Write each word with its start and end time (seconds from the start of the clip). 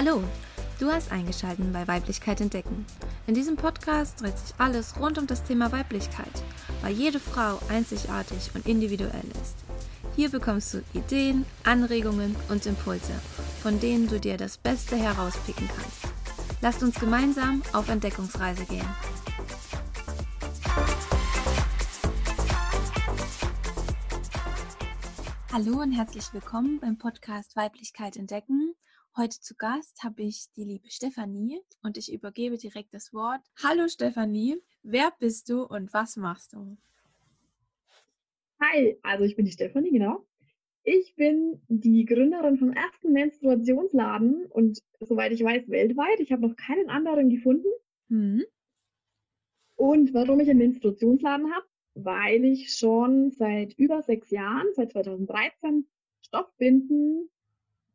Hallo, 0.00 0.22
du 0.78 0.92
hast 0.92 1.10
eingeschaltet 1.10 1.72
bei 1.72 1.88
Weiblichkeit 1.88 2.40
entdecken. 2.40 2.86
In 3.26 3.34
diesem 3.34 3.56
Podcast 3.56 4.20
dreht 4.20 4.38
sich 4.38 4.54
alles 4.56 4.94
rund 5.00 5.18
um 5.18 5.26
das 5.26 5.42
Thema 5.42 5.72
Weiblichkeit, 5.72 6.30
weil 6.82 6.92
jede 6.92 7.18
Frau 7.18 7.58
einzigartig 7.68 8.50
und 8.54 8.64
individuell 8.68 9.24
ist. 9.42 9.56
Hier 10.14 10.30
bekommst 10.30 10.72
du 10.72 10.84
Ideen, 10.94 11.44
Anregungen 11.64 12.36
und 12.48 12.64
Impulse, 12.66 13.12
von 13.60 13.80
denen 13.80 14.06
du 14.06 14.20
dir 14.20 14.36
das 14.36 14.56
Beste 14.56 14.94
herauspicken 14.94 15.66
kannst. 15.66 16.14
Lasst 16.60 16.84
uns 16.84 17.00
gemeinsam 17.00 17.64
auf 17.72 17.88
Entdeckungsreise 17.88 18.66
gehen. 18.66 18.88
Hallo 25.52 25.82
und 25.82 25.90
herzlich 25.90 26.32
willkommen 26.32 26.78
beim 26.78 26.98
Podcast 26.98 27.56
Weiblichkeit 27.56 28.16
entdecken. 28.16 28.76
Heute 29.18 29.40
zu 29.40 29.56
Gast 29.56 30.04
habe 30.04 30.22
ich 30.22 30.44
die 30.56 30.62
liebe 30.62 30.88
Stefanie 30.88 31.60
und 31.82 31.96
ich 31.96 32.12
übergebe 32.12 32.56
direkt 32.56 32.94
das 32.94 33.12
Wort. 33.12 33.40
Hallo 33.64 33.88
Stefanie, 33.88 34.62
wer 34.84 35.12
bist 35.18 35.48
du 35.50 35.64
und 35.64 35.92
was 35.92 36.16
machst 36.16 36.52
du? 36.52 36.78
Hi, 38.62 38.96
also 39.02 39.24
ich 39.24 39.34
bin 39.34 39.44
die 39.44 39.50
Stefanie, 39.50 39.90
genau. 39.90 40.24
Ich 40.84 41.16
bin 41.16 41.60
die 41.66 42.04
Gründerin 42.04 42.58
vom 42.58 42.72
ersten 42.72 43.12
Menstruationsladen 43.12 44.46
und 44.46 44.78
soweit 45.00 45.32
ich 45.32 45.42
weiß, 45.42 45.68
weltweit. 45.68 46.20
Ich 46.20 46.30
habe 46.30 46.46
noch 46.46 46.54
keinen 46.54 46.88
anderen 46.88 47.28
gefunden. 47.28 47.66
Mhm. 48.06 48.44
Und 49.74 50.14
warum 50.14 50.38
ich 50.38 50.48
einen 50.48 50.60
Menstruationsladen 50.60 51.52
habe? 51.52 51.66
weil 52.00 52.44
ich 52.44 52.76
schon 52.76 53.32
seit 53.32 53.74
über 53.74 54.02
sechs 54.02 54.30
Jahren, 54.30 54.68
seit 54.74 54.92
2013, 54.92 55.84
Stoffbinden 56.20 57.28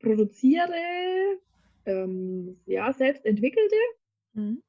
produziere, 0.03 1.39
ähm, 1.85 2.59
ja, 2.65 2.93
selbst 2.93 3.25
entwickelte. 3.25 3.75
Mhm. 4.33 4.61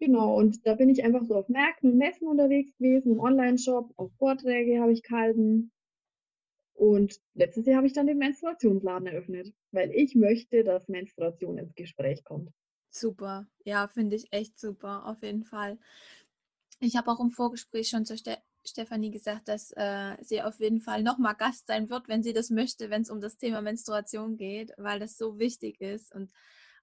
Genau, 0.00 0.36
und 0.36 0.64
da 0.64 0.74
bin 0.74 0.90
ich 0.90 1.02
einfach 1.02 1.24
so 1.24 1.34
auf 1.34 1.48
Märkten 1.48 1.90
und 1.90 1.98
Messen 1.98 2.28
unterwegs 2.28 2.72
gewesen, 2.78 3.12
im 3.12 3.20
Online-Shop, 3.20 3.92
auf 3.96 4.12
Vorträge 4.18 4.80
habe 4.80 4.92
ich 4.92 5.02
gehalten. 5.02 5.72
Und 6.74 7.20
letztes 7.34 7.66
Jahr 7.66 7.78
habe 7.78 7.88
ich 7.88 7.92
dann 7.92 8.06
den 8.06 8.18
Menstruationsladen 8.18 9.08
eröffnet, 9.08 9.52
weil 9.72 9.90
ich 9.90 10.14
möchte, 10.14 10.62
dass 10.62 10.88
Menstruation 10.88 11.58
ins 11.58 11.74
Gespräch 11.74 12.22
kommt. 12.22 12.52
Super, 12.90 13.48
ja, 13.64 13.88
finde 13.88 14.14
ich 14.14 14.32
echt 14.32 14.58
super, 14.58 15.06
auf 15.06 15.22
jeden 15.22 15.42
Fall. 15.42 15.78
Ich 16.80 16.96
habe 16.96 17.10
auch 17.10 17.20
im 17.20 17.30
Vorgespräch 17.30 17.88
schon 17.88 18.04
zur 18.04 18.16
Ste 18.16 18.38
Stefanie 18.64 19.10
gesagt, 19.10 19.48
dass 19.48 19.72
äh, 19.76 20.16
sie 20.20 20.42
auf 20.42 20.60
jeden 20.60 20.80
Fall 20.80 21.02
nochmal 21.02 21.34
Gast 21.34 21.66
sein 21.68 21.88
wird, 21.88 22.06
wenn 22.08 22.22
sie 22.22 22.34
das 22.34 22.50
möchte, 22.50 22.90
wenn 22.90 23.02
es 23.02 23.10
um 23.10 23.20
das 23.20 23.38
Thema 23.38 23.62
Menstruation 23.62 24.36
geht, 24.36 24.72
weil 24.76 24.98
das 25.00 25.16
so 25.16 25.38
wichtig 25.38 25.80
ist 25.80 26.14
und 26.14 26.30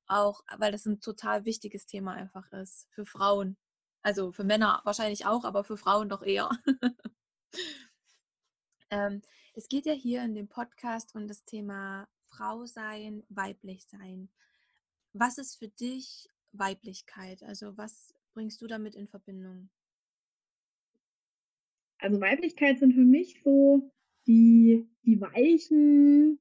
auch, 0.07 0.43
weil 0.57 0.71
das 0.71 0.85
ein 0.85 0.99
total 0.99 1.45
wichtiges 1.45 1.85
Thema 1.85 2.13
einfach 2.13 2.51
ist 2.53 2.87
für 2.91 3.05
Frauen. 3.05 3.57
Also 4.01 4.31
für 4.31 4.43
Männer 4.43 4.81
wahrscheinlich 4.83 5.25
auch, 5.25 5.45
aber 5.45 5.63
für 5.63 5.77
Frauen 5.77 6.09
doch 6.09 6.23
eher. 6.23 6.49
ähm, 8.89 9.21
es 9.53 9.67
geht 9.67 9.85
ja 9.85 9.93
hier 9.93 10.23
in 10.23 10.33
dem 10.33 10.47
Podcast 10.47 11.13
um 11.13 11.27
das 11.27 11.43
Thema 11.45 12.07
Frau 12.25 12.65
sein, 12.65 13.23
weiblich 13.29 13.85
sein. 13.85 14.29
Was 15.13 15.37
ist 15.37 15.57
für 15.57 15.69
dich 15.69 16.29
Weiblichkeit? 16.51 17.43
Also 17.43 17.77
was 17.77 18.13
bringst 18.33 18.61
du 18.61 18.67
damit 18.67 18.95
in 18.95 19.07
Verbindung? 19.07 19.69
Also 21.99 22.19
Weiblichkeit 22.21 22.79
sind 22.79 22.93
für 22.93 23.05
mich 23.05 23.41
so 23.43 23.91
die, 24.27 24.87
die 25.05 25.21
weichen 25.21 26.39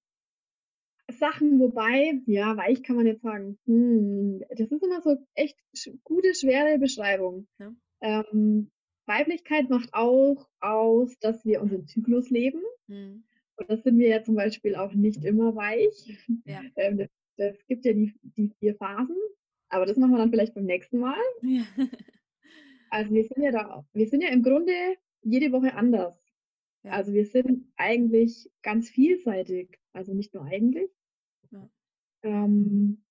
Sachen, 1.10 1.60
wobei, 1.60 2.20
ja, 2.27 2.56
weich 2.56 2.83
kann 2.83 2.97
man 2.97 3.06
jetzt 3.06 3.22
sagen, 3.22 3.58
hm, 3.66 4.42
das 4.50 4.70
ist 4.70 4.82
immer 4.82 5.02
so 5.02 5.16
echt 5.34 5.58
gute, 6.02 6.34
schwere 6.34 6.78
Beschreibung. 6.78 7.47
Ja. 7.59 7.75
Ähm, 8.00 8.70
Weiblichkeit 9.06 9.69
macht 9.69 9.92
auch 9.92 10.48
aus, 10.60 11.19
dass 11.19 11.44
wir 11.44 11.60
unseren 11.60 11.86
Zyklus 11.86 12.31
leben. 12.31 12.62
Mhm. 12.86 13.25
Und 13.56 13.71
das 13.71 13.82
sind 13.82 13.98
wir 13.98 14.09
ja 14.09 14.22
zum 14.22 14.34
Beispiel 14.34 14.75
auch 14.76 14.92
nicht 14.94 15.25
immer 15.25 15.54
weich. 15.54 16.19
Ja. 16.44 16.62
Ähm, 16.76 16.98
das, 16.98 17.09
das, 17.36 17.66
gibt 17.66 17.84
ja 17.84 17.92
die, 17.92 18.15
die 18.22 18.50
vier 18.59 18.75
Phasen, 18.75 19.16
aber 19.69 19.86
das 19.86 19.97
machen 19.97 20.12
wir 20.12 20.19
dann 20.19 20.31
vielleicht 20.31 20.54
beim 20.54 20.65
nächsten 20.65 20.98
Mal. 20.98 21.21
Ja. 21.42 21.65
Also 22.91 23.12
wir 23.12 23.25
sind 23.25 23.42
ja 23.42 23.50
da, 23.50 23.84
wir 23.92 24.06
sind 24.06 24.21
ja 24.21 24.28
im 24.28 24.44
Grunde 24.44 24.72
jede 25.24 25.52
Woche 25.52 25.74
anders. 25.74 26.22
Ja. 26.82 26.92
Also 26.92 27.12
wir 27.12 27.26
sind 27.26 27.72
eigentlich 27.76 28.50
ganz 28.62 28.90
vielseitig, 28.90 29.78
also 29.92 30.12
nicht 30.14 30.34
nur 30.34 30.44
eigentlich. 30.44 30.90
Ja, 31.50 31.70
ähm, 32.22 33.02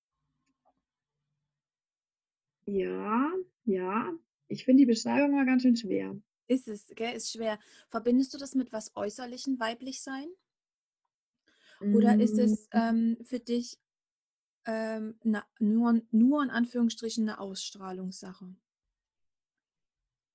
ja, 2.66 3.32
ja, 3.64 4.12
ich 4.48 4.64
finde 4.64 4.82
die 4.82 4.86
Beschreibung 4.86 5.32
mal 5.32 5.46
ganz 5.46 5.62
schön 5.62 5.76
schwer. 5.76 6.16
Ist 6.46 6.68
es, 6.68 6.86
gell? 6.94 7.14
Ist 7.14 7.32
schwer. 7.32 7.58
Verbindest 7.88 8.34
du 8.34 8.38
das 8.38 8.54
mit 8.54 8.72
was 8.72 8.94
Äußerlichen 8.94 9.58
weiblich 9.58 10.02
sein? 10.02 10.28
Oder 11.80 12.18
ist 12.20 12.38
es 12.38 12.68
mm. 12.68 12.76
ähm, 12.76 13.16
für 13.22 13.40
dich 13.40 13.78
ähm, 14.66 15.18
na, 15.22 15.44
nur, 15.58 16.00
nur 16.10 16.42
in 16.42 16.50
Anführungsstrichen 16.50 17.28
eine 17.28 17.40
Ausstrahlungssache? 17.40 18.54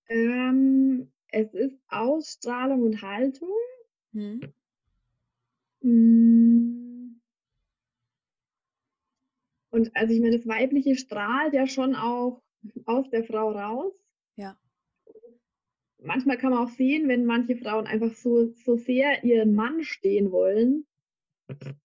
Ähm, 0.08 1.12
es 1.32 1.54
ist 1.54 1.78
Ausstrahlung 1.90 2.84
und 2.84 3.02
Haltung. 3.02 3.50
Hm. 4.14 4.54
Mm. 5.82 7.20
Und 9.72 9.96
also 9.96 10.14
ich 10.14 10.20
meine, 10.20 10.38
das 10.38 10.48
Weibliche 10.48 10.96
strahlt 10.96 11.54
ja 11.54 11.68
schon 11.68 11.96
auch 11.96 12.42
aus 12.86 13.10
der 13.12 13.24
Frau 13.24 13.52
raus. 13.52 13.94
Ja. 14.36 14.58
Manchmal 16.00 16.38
kann 16.38 16.52
man 16.52 16.66
auch 16.66 16.72
sehen, 16.72 17.08
wenn 17.08 17.26
manche 17.26 17.56
Frauen 17.56 17.86
einfach 17.86 18.14
so, 18.14 18.52
so 18.54 18.78
sehr 18.78 19.24
ihren 19.24 19.54
Mann 19.54 19.84
stehen 19.84 20.32
wollen, 20.32 20.88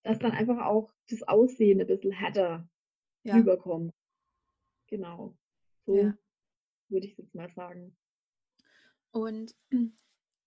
dass 0.03 0.19
dann 0.19 0.32
einfach 0.32 0.65
auch 0.65 0.93
das 1.09 1.22
Aussehen 1.25 1.81
ein 1.81 1.87
bisschen 1.87 2.12
härter 2.12 2.66
ja. 3.25 3.34
rüberkommt. 3.34 3.93
Genau. 4.87 5.37
So 5.84 5.97
ja. 5.97 6.16
würde 6.88 7.06
ich 7.06 7.16
jetzt 7.19 7.34
mal 7.34 7.50
sagen. 7.50 7.97
Und 9.15 9.55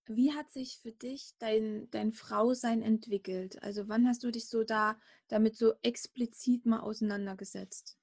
wie 0.06 0.32
hat 0.32 0.52
sich 0.52 0.78
für 0.78 0.92
dich 0.92 1.32
dein, 1.38 1.88
dein 1.90 2.12
Frausein 2.12 2.82
entwickelt? 2.82 3.62
Also 3.62 3.88
wann 3.88 4.06
hast 4.06 4.22
du 4.22 4.30
dich 4.30 4.48
so 4.48 4.62
da 4.62 5.00
damit 5.28 5.56
so 5.56 5.72
explizit 5.82 6.66
mal 6.66 6.80
auseinandergesetzt? 6.80 7.98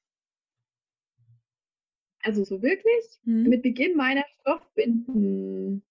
Also 2.24 2.44
so 2.44 2.64
wirklich 2.64 3.06
hm? 3.24 3.44
mit 3.44 3.62
Beginn 3.62 3.96
meiner 3.96 4.26
Stoffbinden 4.42 5.84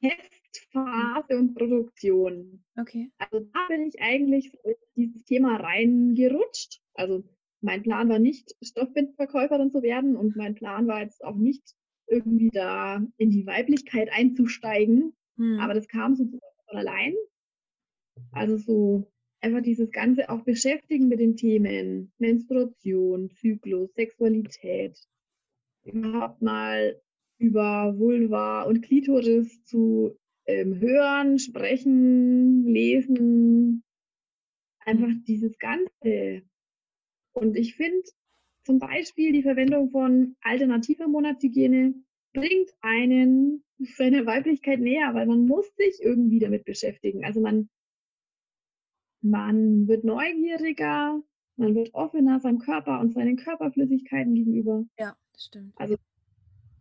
Testphase 0.00 1.38
und 1.38 1.54
Produktion. 1.54 2.64
Okay. 2.76 3.10
Also 3.18 3.40
da 3.52 3.66
bin 3.68 3.86
ich 3.86 4.00
eigentlich 4.00 4.50
so 4.50 4.58
in 4.68 4.76
dieses 4.96 5.24
Thema 5.24 5.56
reingerutscht. 5.56 6.82
Also 6.94 7.22
mein 7.60 7.82
Plan 7.84 8.08
war 8.08 8.18
nicht, 8.18 8.56
Stoffbindverkäuferin 8.60 9.70
zu 9.70 9.82
werden 9.82 10.16
und 10.16 10.34
mein 10.36 10.56
Plan 10.56 10.88
war 10.88 11.02
jetzt 11.02 11.24
auch 11.24 11.36
nicht, 11.36 11.76
irgendwie 12.08 12.50
da 12.50 13.02
in 13.16 13.30
die 13.30 13.46
Weiblichkeit 13.46 14.10
einzusteigen. 14.12 15.14
Hm. 15.36 15.58
Aber 15.60 15.74
das 15.74 15.88
kam 15.88 16.14
so 16.14 16.24
von 16.24 16.40
allein. 16.78 17.14
Also 18.32 18.56
so 18.56 19.12
einfach 19.40 19.62
dieses 19.62 19.90
Ganze 19.90 20.30
auch 20.30 20.42
beschäftigen 20.42 21.08
mit 21.08 21.20
den 21.20 21.36
Themen 21.36 22.12
Menstruation, 22.18 23.30
Zyklus, 23.30 23.92
Sexualität. 23.94 24.98
Überhaupt 25.84 26.42
mal 26.42 27.00
über 27.38 27.98
Vulva 27.98 28.62
und 28.62 28.82
Klitoris 28.82 29.62
zu 29.64 30.18
ähm, 30.46 30.80
hören, 30.80 31.38
sprechen, 31.38 32.64
lesen. 32.64 33.84
Einfach 34.80 35.10
dieses 35.26 35.58
Ganze. 35.58 36.42
Und 37.32 37.56
ich 37.56 37.74
finde, 37.74 38.02
zum 38.66 38.80
Beispiel 38.80 39.32
die 39.32 39.44
Verwendung 39.44 39.90
von 39.90 40.36
alternativer 40.42 41.06
Monatshygiene 41.06 41.94
bringt 42.34 42.70
einen 42.80 43.64
seiner 43.96 44.26
Weiblichkeit 44.26 44.80
näher, 44.80 45.14
weil 45.14 45.26
man 45.26 45.46
muss 45.46 45.66
sich 45.76 46.02
irgendwie 46.02 46.40
damit 46.40 46.64
beschäftigen. 46.64 47.24
Also 47.24 47.40
man, 47.40 47.70
man 49.22 49.86
wird 49.86 50.04
neugieriger, 50.04 51.22
man 51.56 51.74
wird 51.74 51.94
offener 51.94 52.40
seinem 52.40 52.58
Körper 52.58 53.00
und 53.00 53.14
seinen 53.14 53.36
Körperflüssigkeiten 53.36 54.34
gegenüber. 54.34 54.84
Ja, 54.98 55.16
das 55.32 55.46
stimmt. 55.46 55.72
Also 55.76 55.96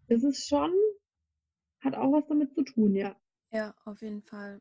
das 0.07 0.23
ist 0.23 0.47
schon, 0.47 0.73
hat 1.81 1.95
auch 1.95 2.11
was 2.11 2.27
damit 2.27 2.53
zu 2.55 2.63
tun, 2.63 2.95
ja. 2.95 3.15
Ja, 3.51 3.75
auf 3.85 4.01
jeden 4.01 4.23
Fall. 4.23 4.59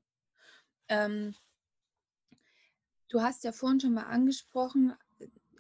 Ähm, 0.88 1.35
du 3.09 3.23
hast 3.23 3.44
ja 3.44 3.53
vorhin 3.53 3.81
schon 3.81 3.94
mal 3.94 4.05
angesprochen, 4.05 4.93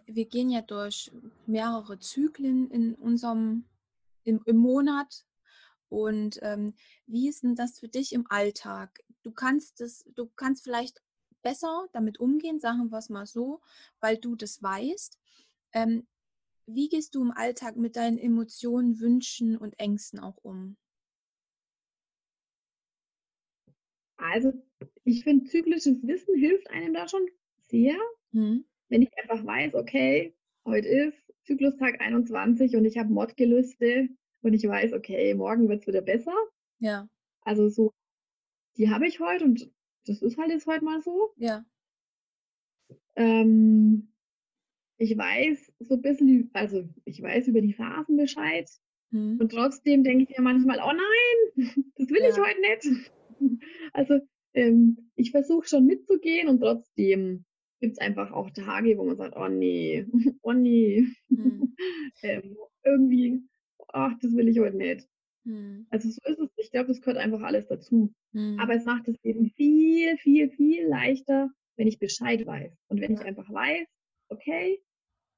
wir 0.06 0.26
gehen 0.26 0.50
ja 0.50 0.62
durch 0.62 1.10
mehrere 1.46 1.98
Zyklen 1.98 2.70
in 2.70 2.94
unserem 2.94 3.64
im, 4.24 4.40
im 4.44 4.56
Monat. 4.56 5.26
Und 5.88 6.38
ähm, 6.42 6.74
wie 7.06 7.28
ist 7.28 7.42
denn 7.42 7.54
das 7.54 7.78
für 7.78 7.88
dich 7.88 8.12
im 8.12 8.26
Alltag? 8.28 9.04
Du 9.22 9.30
kannst 9.30 9.80
das, 9.80 10.04
du 10.14 10.26
kannst 10.34 10.64
vielleicht 10.64 11.02
besser 11.42 11.86
damit 11.92 12.18
umgehen, 12.18 12.58
sagen 12.58 12.90
wir 12.90 12.98
es 12.98 13.10
mal 13.10 13.26
so, 13.26 13.60
weil 14.00 14.16
du 14.16 14.34
das 14.34 14.62
weißt. 14.62 15.18
Ähm, 15.72 16.06
wie 16.66 16.88
gehst 16.88 17.14
du 17.14 17.22
im 17.22 17.30
Alltag 17.30 17.76
mit 17.76 17.96
deinen 17.96 18.18
Emotionen, 18.18 18.98
Wünschen 18.98 19.56
und 19.56 19.78
Ängsten 19.78 20.18
auch 20.18 20.38
um? 20.42 20.76
Also, 24.16 24.52
ich 25.04 25.22
finde, 25.22 25.44
zyklisches 25.50 26.02
Wissen 26.02 26.34
hilft 26.36 26.70
einem 26.70 26.94
da 26.94 27.06
schon 27.06 27.26
sehr. 27.68 27.96
Mhm. 28.32 28.64
Wenn 28.94 29.02
ich 29.02 29.18
einfach 29.20 29.44
weiß, 29.44 29.74
okay, 29.74 30.36
heute 30.64 30.86
ist 30.86 31.16
Zyklustag 31.42 32.00
21 32.00 32.76
und 32.76 32.84
ich 32.84 32.96
habe 32.96 33.12
Mordgelüste 33.12 34.08
und 34.42 34.54
ich 34.54 34.62
weiß, 34.62 34.92
okay, 34.92 35.34
morgen 35.34 35.68
wird 35.68 35.80
es 35.80 35.88
wieder 35.88 36.00
besser. 36.00 36.32
Ja. 36.78 37.08
Also 37.40 37.68
so, 37.68 37.92
die 38.76 38.90
habe 38.90 39.08
ich 39.08 39.18
heute 39.18 39.46
und 39.46 39.68
das 40.06 40.22
ist 40.22 40.38
halt 40.38 40.50
jetzt 40.52 40.68
heute 40.68 40.84
mal 40.84 41.02
so. 41.02 41.32
Ja. 41.38 41.64
Ähm, 43.16 44.12
ich 44.96 45.18
weiß 45.18 45.72
so 45.80 45.94
ein 45.96 46.02
bisschen, 46.02 46.50
also 46.52 46.88
ich 47.04 47.20
weiß 47.20 47.48
über 47.48 47.62
die 47.62 47.74
Phasen 47.74 48.16
Bescheid. 48.16 48.70
Hm. 49.10 49.40
Und 49.40 49.50
trotzdem 49.50 50.04
denke 50.04 50.22
ich 50.30 50.38
mir 50.38 50.44
manchmal, 50.44 50.78
oh 50.78 50.92
nein, 50.92 51.56
das 51.96 52.08
will 52.10 52.22
ja. 52.22 52.28
ich 52.28 52.38
heute 52.38 52.60
nicht. 52.60 53.12
Also 53.92 54.20
ähm, 54.54 55.10
ich 55.16 55.32
versuche 55.32 55.66
schon 55.66 55.84
mitzugehen 55.84 56.46
und 56.48 56.60
trotzdem 56.60 57.44
gibt 57.84 57.98
es 57.98 58.00
einfach 58.00 58.32
auch 58.32 58.48
Tage, 58.48 58.96
wo 58.96 59.04
man 59.04 59.18
sagt, 59.18 59.36
oh 59.36 59.46
nee, 59.46 60.06
oh 60.42 60.54
nee. 60.54 61.04
Hm. 61.28 61.76
ähm, 62.22 62.56
irgendwie, 62.82 63.42
ach, 63.88 64.12
das 64.22 64.34
will 64.34 64.48
ich 64.48 64.58
heute 64.58 64.78
nicht. 64.78 65.06
Hm. 65.44 65.86
Also 65.90 66.08
so 66.08 66.20
ist 66.24 66.38
es. 66.38 66.48
Ich 66.56 66.70
glaube, 66.70 66.88
das 66.88 67.02
gehört 67.02 67.18
einfach 67.18 67.42
alles 67.42 67.66
dazu. 67.66 68.14
Hm. 68.32 68.58
Aber 68.58 68.74
es 68.74 68.86
macht 68.86 69.06
es 69.08 69.22
eben 69.22 69.50
viel, 69.50 70.16
viel, 70.16 70.48
viel 70.48 70.86
leichter, 70.86 71.50
wenn 71.76 71.86
ich 71.86 71.98
Bescheid 71.98 72.46
weiß. 72.46 72.72
Und 72.88 73.02
wenn 73.02 73.12
ja. 73.12 73.20
ich 73.20 73.26
einfach 73.26 73.52
weiß, 73.52 73.86
okay, 74.30 74.82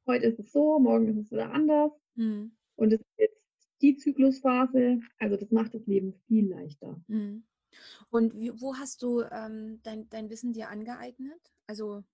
heute 0.06 0.26
ist 0.26 0.38
es 0.38 0.52
so, 0.52 0.78
morgen 0.78 1.08
ist 1.08 1.16
es 1.16 1.32
wieder 1.32 1.50
anders. 1.50 1.90
Hm. 2.14 2.52
Und 2.76 2.92
es 2.92 3.00
ist 3.00 3.18
jetzt 3.18 3.42
die 3.82 3.96
Zyklusphase. 3.96 5.00
Also 5.18 5.36
das 5.36 5.50
macht 5.50 5.74
das 5.74 5.84
Leben 5.88 6.14
viel 6.28 6.48
leichter. 6.48 7.02
Hm. 7.08 7.44
Und 8.10 8.38
wie, 8.38 8.52
wo 8.60 8.76
hast 8.76 9.02
du 9.02 9.22
ähm, 9.32 9.80
dein, 9.82 10.08
dein 10.10 10.30
Wissen 10.30 10.52
dir 10.52 10.68
angeeignet? 10.68 11.40
Also 11.66 12.04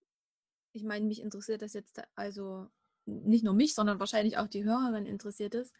ich 0.72 0.84
meine, 0.84 1.06
mich 1.06 1.20
interessiert 1.20 1.62
das 1.62 1.74
jetzt, 1.74 2.00
also 2.14 2.66
nicht 3.04 3.44
nur 3.44 3.54
mich, 3.54 3.74
sondern 3.74 4.00
wahrscheinlich 4.00 4.38
auch 4.38 4.48
die 4.48 4.64
Hörerin 4.64 5.06
interessiert 5.06 5.54
es, 5.54 5.72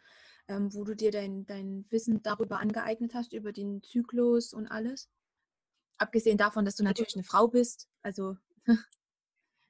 ähm, 0.48 0.72
wo 0.74 0.84
du 0.84 0.94
dir 0.94 1.10
dein, 1.10 1.46
dein 1.46 1.86
Wissen 1.90 2.22
darüber 2.22 2.58
angeeignet 2.58 3.14
hast, 3.14 3.32
über 3.32 3.52
den 3.52 3.82
Zyklus 3.82 4.52
und 4.52 4.66
alles. 4.66 5.08
Abgesehen 5.98 6.38
davon, 6.38 6.64
dass 6.64 6.76
du 6.76 6.84
natürlich 6.84 7.14
eine 7.14 7.24
Frau 7.24 7.48
bist. 7.48 7.88
Also. 8.02 8.36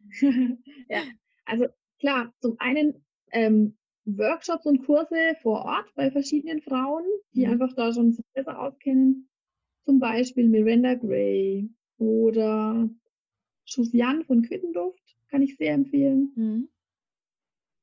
ja, 0.88 1.02
also 1.44 1.66
klar, 2.00 2.32
zum 2.40 2.56
einen 2.58 3.04
ähm, 3.32 3.76
Workshops 4.04 4.66
und 4.66 4.84
Kurse 4.84 5.36
vor 5.42 5.64
Ort 5.64 5.94
bei 5.94 6.10
verschiedenen 6.10 6.60
Frauen, 6.62 7.04
die 7.34 7.46
mhm. 7.46 7.52
einfach 7.52 7.74
da 7.74 7.92
schon 7.92 8.16
besser 8.32 8.58
auskennen. 8.58 9.28
Zum 9.84 9.98
Beispiel 9.98 10.48
Miranda 10.48 10.94
Gray 10.94 11.68
oder 11.98 12.88
Schusian 13.64 14.24
von 14.24 14.42
Quittenduft, 14.42 15.16
kann 15.28 15.42
ich 15.42 15.56
sehr 15.56 15.74
empfehlen. 15.74 16.32
Mhm. 16.34 16.68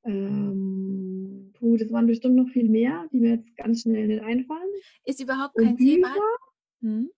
Ähm, 0.04 1.52
puh, 1.54 1.78
das 1.78 1.92
waren 1.92 2.08
bestimmt 2.08 2.36
noch 2.36 2.50
viel 2.50 2.70
mehr, 2.70 3.08
die 3.12 3.20
mir 3.20 3.36
jetzt 3.36 3.56
ganz 3.58 3.81
schnell 3.81 4.08
nicht 4.08 4.24
einfallen. 4.24 4.70
Ist 5.06 5.22
überhaupt 5.22 5.56
kein 5.56 5.78
Thema. 5.78 6.16
Hm? 6.81 7.10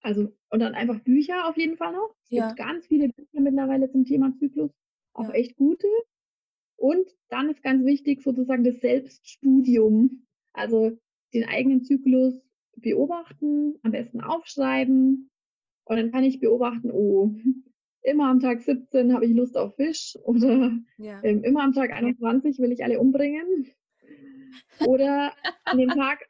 Also, 0.00 0.32
und 0.50 0.60
dann 0.60 0.74
einfach 0.74 1.00
Bücher 1.00 1.48
auf 1.48 1.56
jeden 1.56 1.76
Fall 1.76 1.92
noch. 1.92 2.14
Es 2.24 2.30
ja. 2.30 2.46
gibt 2.48 2.58
ganz 2.58 2.86
viele 2.86 3.08
Bücher 3.08 3.40
mittlerweile 3.40 3.90
zum 3.90 4.04
Thema 4.04 4.34
Zyklus, 4.38 4.70
auch 5.12 5.28
ja. 5.28 5.34
echt 5.34 5.56
gute. 5.56 5.86
Und 6.76 7.06
dann 7.28 7.48
ist 7.50 7.62
ganz 7.62 7.84
wichtig 7.84 8.22
sozusagen 8.22 8.64
das 8.64 8.80
Selbststudium. 8.80 10.26
Also 10.52 10.98
den 11.32 11.44
eigenen 11.44 11.82
Zyklus 11.82 12.34
beobachten, 12.76 13.78
am 13.82 13.92
besten 13.92 14.20
aufschreiben. 14.20 15.30
Und 15.84 15.96
dann 15.96 16.12
kann 16.12 16.24
ich 16.24 16.40
beobachten, 16.40 16.90
oh, 16.90 17.34
immer 18.02 18.28
am 18.28 18.40
Tag 18.40 18.62
17 18.62 19.12
habe 19.12 19.26
ich 19.26 19.32
Lust 19.34 19.56
auf 19.56 19.74
Fisch 19.76 20.16
oder 20.24 20.72
ja. 20.98 21.22
ähm, 21.22 21.42
immer 21.42 21.62
am 21.62 21.72
Tag 21.72 21.92
21 21.92 22.58
will 22.58 22.72
ich 22.72 22.84
alle 22.84 23.00
umbringen. 23.00 23.70
Oder 24.86 25.32
an 25.64 25.78
dem 25.78 25.90
Tag, 25.90 26.28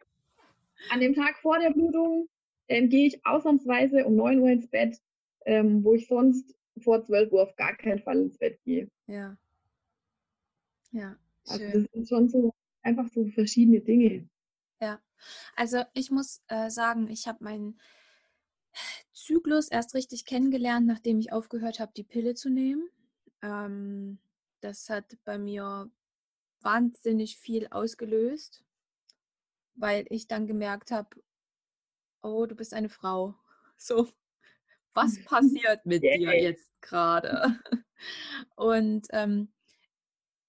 an 0.90 1.00
dem 1.00 1.14
Tag 1.14 1.36
vor 1.38 1.58
der 1.58 1.70
Blutung 1.70 2.28
ähm, 2.68 2.88
gehe 2.88 3.06
ich 3.06 3.24
ausnahmsweise 3.26 4.04
um 4.06 4.16
9 4.16 4.38
Uhr 4.40 4.48
ins 4.48 4.68
Bett, 4.68 4.98
ähm, 5.44 5.84
wo 5.84 5.94
ich 5.94 6.06
sonst 6.06 6.54
vor 6.78 7.04
12 7.04 7.32
Uhr 7.32 7.42
auf 7.42 7.56
gar 7.56 7.76
keinen 7.76 8.00
Fall 8.00 8.18
ins 8.18 8.38
Bett 8.38 8.58
gehe. 8.64 8.88
Ja. 9.06 9.36
Ja. 10.92 11.16
Also 11.46 11.64
das 11.64 11.84
sind 11.92 12.08
schon 12.08 12.28
so 12.28 12.54
einfach 12.82 13.08
so 13.08 13.26
verschiedene 13.26 13.80
Dinge. 13.80 14.28
Ja. 14.80 15.00
Also 15.56 15.82
ich 15.92 16.10
muss 16.10 16.42
äh, 16.48 16.70
sagen, 16.70 17.08
ich 17.08 17.26
habe 17.26 17.42
meinen 17.44 17.78
Zyklus 19.12 19.68
erst 19.68 19.94
richtig 19.94 20.24
kennengelernt, 20.26 20.86
nachdem 20.86 21.18
ich 21.18 21.32
aufgehört 21.32 21.80
habe, 21.80 21.92
die 21.96 22.04
Pille 22.04 22.34
zu 22.34 22.50
nehmen. 22.50 22.88
Ähm, 23.42 24.18
das 24.60 24.88
hat 24.88 25.16
bei 25.24 25.38
mir 25.38 25.90
wahnsinnig 26.60 27.36
viel 27.36 27.68
ausgelöst, 27.68 28.64
weil 29.74 30.06
ich 30.08 30.26
dann 30.26 30.46
gemerkt 30.46 30.90
habe, 30.90 31.22
oh, 32.22 32.46
du 32.46 32.54
bist 32.54 32.74
eine 32.74 32.88
Frau. 32.88 33.34
So, 33.76 34.08
was 34.94 35.22
passiert 35.24 35.84
mit 35.84 36.04
dir 36.04 36.40
jetzt 36.40 36.70
gerade? 36.80 37.58
Und 38.56 39.08
ähm, 39.10 39.52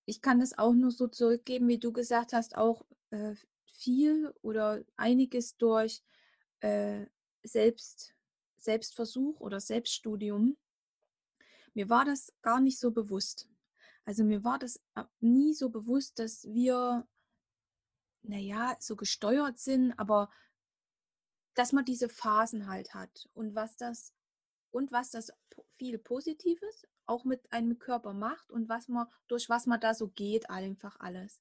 ich 0.05 0.21
kann 0.21 0.39
das 0.39 0.57
auch 0.57 0.73
nur 0.73 0.91
so 0.91 1.07
zurückgeben, 1.07 1.67
wie 1.67 1.79
du 1.79 1.91
gesagt 1.91 2.33
hast, 2.33 2.55
auch 2.55 2.85
äh, 3.09 3.33
viel 3.65 4.33
oder 4.41 4.83
einiges 4.95 5.57
durch 5.57 6.03
äh, 6.61 7.07
Selbst, 7.43 8.14
Selbstversuch 8.65 9.39
oder 9.39 9.59
Selbststudium. 9.59 10.57
Mir 11.73 11.89
war 11.89 12.05
das 12.05 12.33
gar 12.41 12.59
nicht 12.59 12.79
so 12.79 12.91
bewusst. 12.91 13.49
Also 14.05 14.23
mir 14.23 14.43
war 14.43 14.59
das 14.59 14.79
nie 15.19 15.53
so 15.53 15.69
bewusst, 15.69 16.19
dass 16.19 16.43
wir, 16.45 17.07
naja, 18.21 18.75
so 18.79 18.95
gesteuert 18.95 19.57
sind, 19.57 19.93
aber 19.93 20.29
dass 21.55 21.71
man 21.71 21.85
diese 21.85 22.09
Phasen 22.09 22.67
halt 22.67 22.93
hat 22.93 23.29
und 23.33 23.55
was 23.55 23.77
das 23.77 24.13
und 24.71 24.91
was 24.91 25.09
das 25.09 25.31
viel 25.77 25.97
Positives 25.97 26.85
auch 27.05 27.23
mit 27.23 27.51
einem 27.51 27.79
Körper 27.79 28.13
macht 28.13 28.51
und 28.51 28.67
was 28.67 28.87
man 28.89 29.07
durch 29.27 29.49
was 29.49 29.65
man 29.65 29.79
da 29.79 29.93
so 29.93 30.09
geht, 30.09 30.49
einfach 30.49 30.99
alles. 30.99 31.39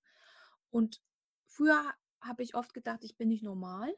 Und 0.71 1.03
früher 1.47 1.95
habe 2.21 2.43
ich 2.43 2.55
oft 2.55 2.75
gedacht, 2.75 3.03
ich 3.03 3.17
bin 3.17 3.29
nicht 3.29 3.43
normal. 3.43 3.95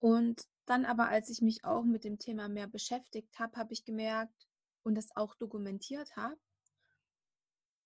Und 0.00 0.48
dann 0.64 0.84
aber, 0.84 1.08
als 1.08 1.28
ich 1.28 1.42
mich 1.42 1.64
auch 1.64 1.84
mit 1.84 2.04
dem 2.04 2.18
Thema 2.18 2.48
mehr 2.48 2.66
beschäftigt 2.66 3.38
habe, 3.38 3.56
habe 3.56 3.72
ich 3.72 3.84
gemerkt 3.84 4.48
und 4.82 4.94
das 4.94 5.14
auch 5.14 5.34
dokumentiert 5.34 6.16
habe, 6.16 6.38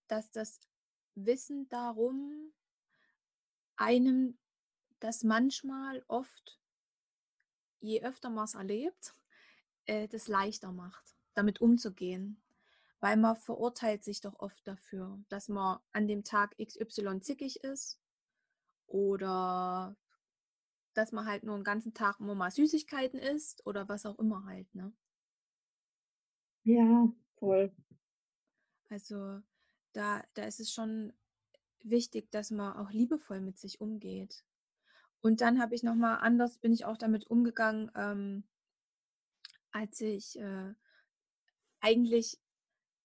dass 0.06 0.30
das 0.30 0.60
Wissen 1.14 1.68
darum 1.68 2.52
einem 3.76 4.38
das 5.00 5.24
manchmal 5.24 6.04
oft, 6.06 6.60
je 7.80 8.02
öfter 8.02 8.30
man 8.30 8.44
es 8.44 8.54
erlebt, 8.54 9.14
äh, 9.86 10.08
das 10.08 10.28
leichter 10.28 10.72
macht, 10.72 11.16
damit 11.34 11.60
umzugehen. 11.60 12.40
Weil 13.00 13.16
man 13.16 13.36
verurteilt 13.36 14.02
sich 14.04 14.20
doch 14.20 14.38
oft 14.38 14.66
dafür, 14.66 15.22
dass 15.28 15.48
man 15.48 15.78
an 15.92 16.06
dem 16.06 16.24
Tag 16.24 16.56
XY 16.58 17.20
zickig 17.20 17.62
ist 17.62 18.00
oder 18.86 19.96
dass 20.94 21.12
man 21.12 21.26
halt 21.26 21.44
nur 21.44 21.54
einen 21.54 21.64
ganzen 21.64 21.94
Tag 21.94 22.20
nur 22.20 22.34
mal 22.34 22.50
Süßigkeiten 22.50 23.18
isst 23.18 23.66
oder 23.66 23.88
was 23.88 24.06
auch 24.06 24.18
immer 24.18 24.44
halt, 24.46 24.72
ne? 24.74 24.92
Ja, 26.64 27.12
voll. 27.36 27.72
Also 28.88 29.40
da, 29.92 30.24
da 30.34 30.44
ist 30.44 30.60
es 30.60 30.72
schon 30.72 31.12
wichtig, 31.82 32.30
dass 32.30 32.50
man 32.50 32.76
auch 32.76 32.90
liebevoll 32.90 33.40
mit 33.40 33.58
sich 33.58 33.80
umgeht. 33.80 34.44
Und 35.20 35.40
dann 35.40 35.60
habe 35.60 35.74
ich 35.74 35.82
nochmal 35.82 36.18
anders, 36.20 36.58
bin 36.58 36.72
ich 36.72 36.84
auch 36.84 36.96
damit 36.96 37.26
umgegangen, 37.26 37.90
ähm, 37.94 38.44
als 39.72 40.00
ich 40.00 40.38
äh, 40.38 40.74
eigentlich 41.80 42.38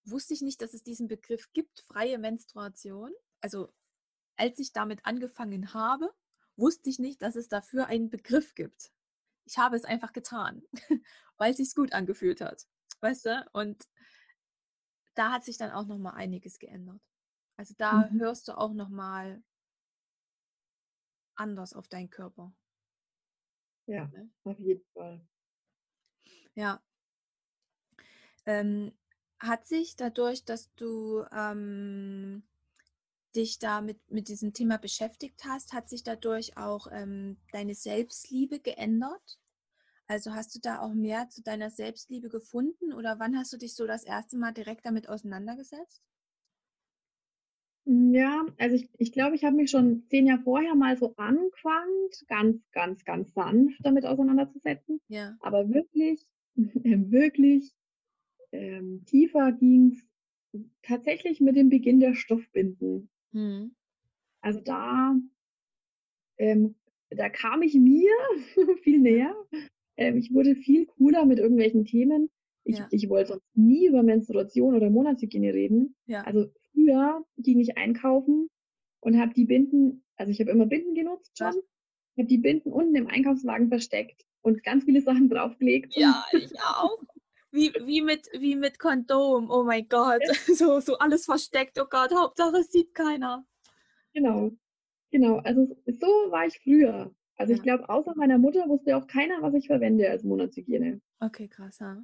wusste 0.05 0.33
ich 0.33 0.41
nicht, 0.41 0.61
dass 0.61 0.73
es 0.73 0.83
diesen 0.83 1.07
Begriff 1.07 1.51
gibt, 1.53 1.81
freie 1.81 2.17
Menstruation. 2.17 3.11
Also 3.41 3.73
als 4.37 4.59
ich 4.59 4.73
damit 4.73 5.05
angefangen 5.05 5.73
habe, 5.73 6.13
wusste 6.59 6.89
ich 6.89 6.99
nicht, 6.99 7.21
dass 7.21 7.35
es 7.35 7.47
dafür 7.47 7.87
einen 7.87 8.09
Begriff 8.09 8.55
gibt. 8.55 8.91
Ich 9.45 9.57
habe 9.57 9.75
es 9.75 9.85
einfach 9.85 10.13
getan, 10.13 10.63
weil 11.37 11.51
es 11.51 11.57
sich 11.57 11.73
gut 11.75 11.93
angefühlt 11.93 12.41
hat. 12.41 12.67
Weißt 13.01 13.25
du? 13.25 13.49
Und 13.53 13.87
da 15.15 15.31
hat 15.31 15.43
sich 15.43 15.57
dann 15.57 15.71
auch 15.71 15.85
noch 15.85 15.97
mal 15.97 16.13
einiges 16.13 16.59
geändert. 16.59 17.01
Also 17.57 17.73
da 17.77 18.09
mhm. 18.09 18.19
hörst 18.19 18.47
du 18.47 18.57
auch 18.57 18.73
noch 18.73 18.89
mal 18.89 19.43
anders 21.35 21.73
auf 21.73 21.87
deinen 21.87 22.09
Körper. 22.09 22.53
Ja, 23.85 24.07
ne? 24.07 24.29
auf 24.43 24.59
jeden 24.59 24.85
Fall. 24.93 25.25
Ja. 26.53 26.83
Ähm, 28.45 28.93
hat 29.39 29.65
sich 29.65 29.95
dadurch, 29.95 30.45
dass 30.45 30.73
du 30.75 31.25
ähm, 31.31 32.43
dich 33.35 33.59
da 33.59 33.81
mit, 33.81 33.99
mit 34.11 34.27
diesem 34.27 34.53
Thema 34.53 34.77
beschäftigt 34.77 35.43
hast, 35.45 35.73
hat 35.73 35.89
sich 35.89 36.03
dadurch 36.03 36.57
auch 36.57 36.87
ähm, 36.91 37.37
deine 37.51 37.75
Selbstliebe 37.75 38.59
geändert? 38.59 39.39
Also 40.07 40.33
hast 40.33 40.55
du 40.55 40.59
da 40.59 40.79
auch 40.79 40.93
mehr 40.93 41.29
zu 41.29 41.43
deiner 41.43 41.69
Selbstliebe 41.69 42.29
gefunden 42.29 42.93
oder 42.93 43.19
wann 43.19 43.37
hast 43.37 43.53
du 43.53 43.57
dich 43.57 43.75
so 43.75 43.85
das 43.85 44.03
erste 44.03 44.37
Mal 44.37 44.53
direkt 44.53 44.85
damit 44.85 45.07
auseinandergesetzt? 45.07 46.01
Ja, 47.85 48.45
also 48.57 48.75
ich, 48.75 48.89
ich 48.97 49.11
glaube, 49.11 49.35
ich 49.35 49.43
habe 49.43 49.55
mich 49.55 49.71
schon 49.71 50.03
zehn 50.09 50.27
Jahre 50.27 50.41
vorher 50.43 50.75
mal 50.75 50.97
so 50.97 51.15
angefangen, 51.15 52.09
ganz, 52.27 52.61
ganz, 52.71 53.03
ganz 53.03 53.33
sanft 53.33 53.79
damit 53.83 54.05
auseinanderzusetzen. 54.05 55.01
Ja. 55.07 55.35
Aber 55.41 55.69
wirklich, 55.73 56.27
wirklich 56.55 57.73
ähm, 58.51 59.03
tiefer 59.05 59.51
ging 59.53 59.91
es 59.91 60.07
tatsächlich 60.83 61.41
mit 61.41 61.55
dem 61.55 61.69
Beginn 61.69 61.99
der 61.99 62.15
Stoffbinden. 62.15 63.09
Mhm. 63.31 63.75
Also 64.41 64.61
da, 64.61 65.15
ähm, 66.37 66.75
da 67.09 67.29
kam 67.29 67.61
ich 67.61 67.75
mir 67.75 68.11
viel 68.83 68.99
näher. 68.99 69.35
Ähm, 69.97 70.17
ich 70.17 70.33
wurde 70.33 70.55
viel 70.55 70.85
cooler 70.85 71.25
mit 71.25 71.39
irgendwelchen 71.39 71.85
Themen. 71.85 72.29
Ich, 72.63 72.77
ja. 72.77 72.87
ich 72.91 73.09
wollte 73.09 73.29
sonst 73.29 73.45
nie 73.55 73.87
über 73.87 74.03
Menstruation 74.03 74.75
oder 74.75 74.89
Monatshygiene 74.89 75.53
reden. 75.53 75.95
Ja. 76.05 76.21
Also 76.21 76.47
früher 76.71 77.25
ging 77.37 77.59
ich 77.59 77.77
einkaufen 77.77 78.49
und 79.01 79.19
habe 79.19 79.33
die 79.33 79.45
Binden, 79.45 80.03
also 80.17 80.31
ich 80.31 80.39
habe 80.39 80.51
immer 80.51 80.65
Binden 80.65 80.93
genutzt 80.93 81.37
schon, 81.37 81.55
habe 82.17 82.27
die 82.27 82.37
Binden 82.37 82.71
unten 82.71 82.95
im 82.95 83.07
Einkaufswagen 83.07 83.69
versteckt 83.69 84.25
und 84.41 84.63
ganz 84.63 84.83
viele 84.83 85.01
Sachen 85.01 85.29
draufgelegt. 85.29 85.95
Ja, 85.95 86.25
ich 86.31 86.53
auch. 86.61 86.97
Wie, 87.51 87.73
wie, 87.83 88.01
mit, 88.01 88.27
wie 88.33 88.55
mit 88.55 88.77
Kondom, 88.77 89.49
oh 89.49 89.63
mein 89.63 89.87
Gott. 89.87 90.21
So, 90.55 90.79
so 90.79 90.97
alles 90.97 91.25
versteckt, 91.25 91.79
oh 91.79 91.87
Gott, 91.89 92.13
Hauptsache 92.13 92.57
es 92.57 92.71
sieht 92.71 92.93
keiner. 92.93 93.45
Genau, 94.13 94.51
genau. 95.11 95.37
Also 95.37 95.67
so 95.87 96.07
war 96.31 96.45
ich 96.45 96.59
früher. 96.59 97.13
Also 97.37 97.53
ja. 97.53 97.57
ich 97.57 97.63
glaube, 97.63 97.89
außer 97.89 98.13
meiner 98.15 98.37
Mutter 98.37 98.67
wusste 98.67 98.97
auch 98.97 99.07
keiner, 99.07 99.41
was 99.41 99.53
ich 99.53 99.67
verwende 99.67 100.09
als 100.09 100.23
Monatshygiene. 100.23 101.01
Okay, 101.19 101.47
krass, 101.47 101.79
ja. 101.79 102.03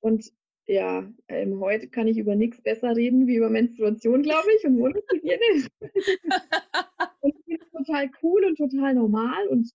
Und 0.00 0.32
ja, 0.66 1.04
ähm, 1.28 1.58
heute 1.58 1.88
kann 1.88 2.06
ich 2.06 2.16
über 2.16 2.36
nichts 2.36 2.62
besser 2.62 2.94
reden 2.94 3.26
wie 3.26 3.36
über 3.36 3.50
Menstruation, 3.50 4.22
glaube 4.22 4.48
ich, 4.56 4.64
und 4.64 4.78
Monatshygiene. 4.78 5.68
und 7.20 7.34
ich 7.34 7.44
finde 7.44 7.64
es 7.64 7.70
total 7.72 8.10
cool 8.22 8.44
und 8.44 8.56
total 8.56 8.94
normal. 8.94 9.48
Und 9.48 9.70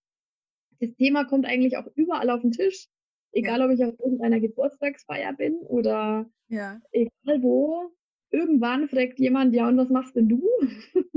das 0.79 0.95
Thema 0.95 1.25
kommt 1.25 1.45
eigentlich 1.45 1.77
auch 1.77 1.87
überall 1.95 2.29
auf 2.29 2.41
den 2.41 2.51
Tisch. 2.51 2.87
Egal, 3.35 3.59
ja. 3.59 3.65
ob 3.65 3.71
ich 3.71 3.83
auf 3.83 3.99
irgendeiner 3.99 4.39
Geburtstagsfeier 4.39 5.33
bin 5.33 5.55
oder 5.67 6.25
ja. 6.47 6.79
egal 6.91 7.43
wo. 7.43 7.91
Irgendwann 8.31 8.87
fragt 8.87 9.19
jemand, 9.19 9.53
ja, 9.53 9.67
und 9.67 9.77
was 9.77 9.89
machst 9.89 10.15
denn 10.15 10.29
du? 10.29 10.41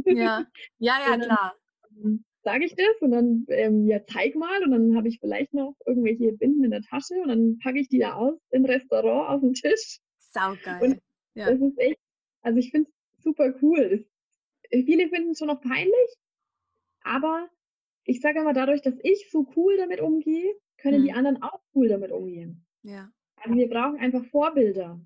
Ja, 0.05 0.45
ja, 0.79 0.97
ja, 1.09 1.17
klar. 1.17 1.55
Ähm, 1.91 2.25
sage 2.43 2.65
ich 2.65 2.75
das 2.75 3.01
und 3.01 3.13
dann, 3.13 3.45
ähm, 3.49 3.87
ja, 3.87 4.05
zeig 4.05 4.35
mal 4.35 4.63
und 4.65 4.73
dann 4.73 4.97
habe 4.97 5.09
ich 5.09 5.21
vielleicht 5.21 5.55
noch 5.55 5.75
irgendwelche 5.87 6.33
Binden 6.33 6.65
in 6.65 6.71
der 6.73 6.83
Tasche 6.83 7.15
und 7.23 7.29
dann 7.29 7.59
packe 7.59 7.79
ich 7.79 7.89
die 7.89 7.99
da 7.99 8.15
aus 8.15 8.39
im 8.51 8.65
Restaurant 8.65 9.29
auf 9.31 9.41
den 9.41 9.55
Tisch. 9.55 10.01
Saugeil. 10.19 10.83
Und 10.83 11.01
ja. 11.35 11.51
das 11.51 11.61
ist 11.61 11.79
echt, 11.79 12.01
also 12.43 12.59
ich 12.59 12.71
finde 12.71 12.91
es 12.91 13.23
super 13.23 13.55
cool. 13.63 14.05
Das, 14.71 14.85
viele 14.85 15.09
finden 15.09 15.31
es 15.31 15.39
schon 15.39 15.49
noch 15.49 15.61
peinlich, 15.61 16.15
aber 17.03 17.49
ich 18.05 18.21
sage 18.21 18.41
immer, 18.41 18.55
dadurch, 18.55 18.83
dass 18.83 18.99
ich 19.03 19.31
so 19.31 19.47
cool 19.57 19.77
damit 19.77 20.01
umgehe, 20.01 20.55
können 20.79 20.99
hm. 20.99 21.05
die 21.05 21.13
anderen 21.13 21.43
auch 21.43 21.61
cool 21.75 21.89
damit 21.89 22.11
umgehen. 22.11 22.65
Ja. 22.83 23.11
Also 23.37 23.57
wir 23.57 23.69
brauchen 23.69 23.99
einfach 23.99 24.25
Vorbilder. 24.27 25.01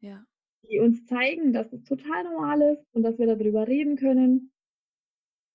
Ja. 0.00 0.24
Die 0.68 0.78
uns 0.80 1.06
zeigen, 1.06 1.52
dass 1.52 1.72
es 1.72 1.84
total 1.84 2.24
normal 2.24 2.62
ist 2.62 2.84
und 2.92 3.02
dass 3.02 3.18
wir 3.18 3.26
darüber 3.26 3.66
reden 3.66 3.96
können. 3.96 4.52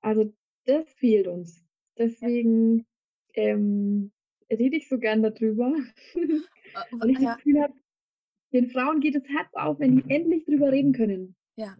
Also 0.01 0.33
das 0.65 0.91
fehlt 0.93 1.27
uns. 1.27 1.63
Deswegen 1.97 2.85
ähm, 3.33 4.11
rede 4.49 4.77
ich 4.77 4.89
so 4.89 4.97
gern 4.97 5.23
darüber. 5.23 5.73
Weil 6.91 7.09
äh, 7.09 7.11
ich 7.11 7.19
ja. 7.19 7.29
das 7.29 7.37
Gefühl 7.37 7.61
habe, 7.61 7.73
den 8.53 8.69
Frauen 8.69 8.99
geht 8.99 9.15
das 9.15 9.27
Herz 9.27 9.53
auf, 9.53 9.79
wenn 9.79 9.97
die 9.97 10.09
endlich 10.09 10.45
drüber 10.45 10.71
reden 10.71 10.93
können. 10.93 11.35
Ja. 11.55 11.75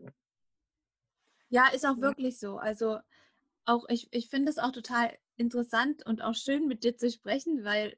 Ja, 1.49 1.67
ist 1.73 1.85
auch 1.85 1.99
wirklich 2.01 2.37
so. 2.37 2.57
Also 2.57 2.99
auch 3.65 3.87
ich, 3.89 4.07
ich 4.11 4.29
finde 4.29 4.49
es 4.49 4.57
auch 4.57 4.71
total 4.71 5.11
interessant 5.37 6.05
und 6.05 6.21
auch 6.21 6.35
schön 6.35 6.67
mit 6.67 6.83
dir 6.83 6.97
zu 6.97 7.09
sprechen, 7.09 7.63
weil, 7.63 7.97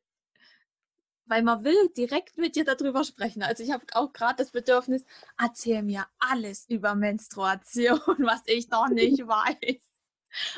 weil 1.25 1.44
man 1.44 1.63
will 1.63 1.89
direkt 1.96 2.38
mit 2.38 2.56
dir 2.56 2.65
darüber 2.65 3.03
sprechen. 3.03 3.44
Also 3.44 3.63
ich 3.63 3.72
habe 3.72 3.86
auch 3.94 4.13
gerade 4.13 4.38
das 4.38 4.51
Bedürfnis, 4.51 5.06
erzähl 5.38 5.84
mir 5.84 6.08
alles 6.20 6.67
über 6.70 6.96
Menstruation, 6.96 8.00
was 8.20 8.44
ich 8.46 8.70
noch 8.70 8.89
nicht 8.89 9.20
weiß 9.27 9.82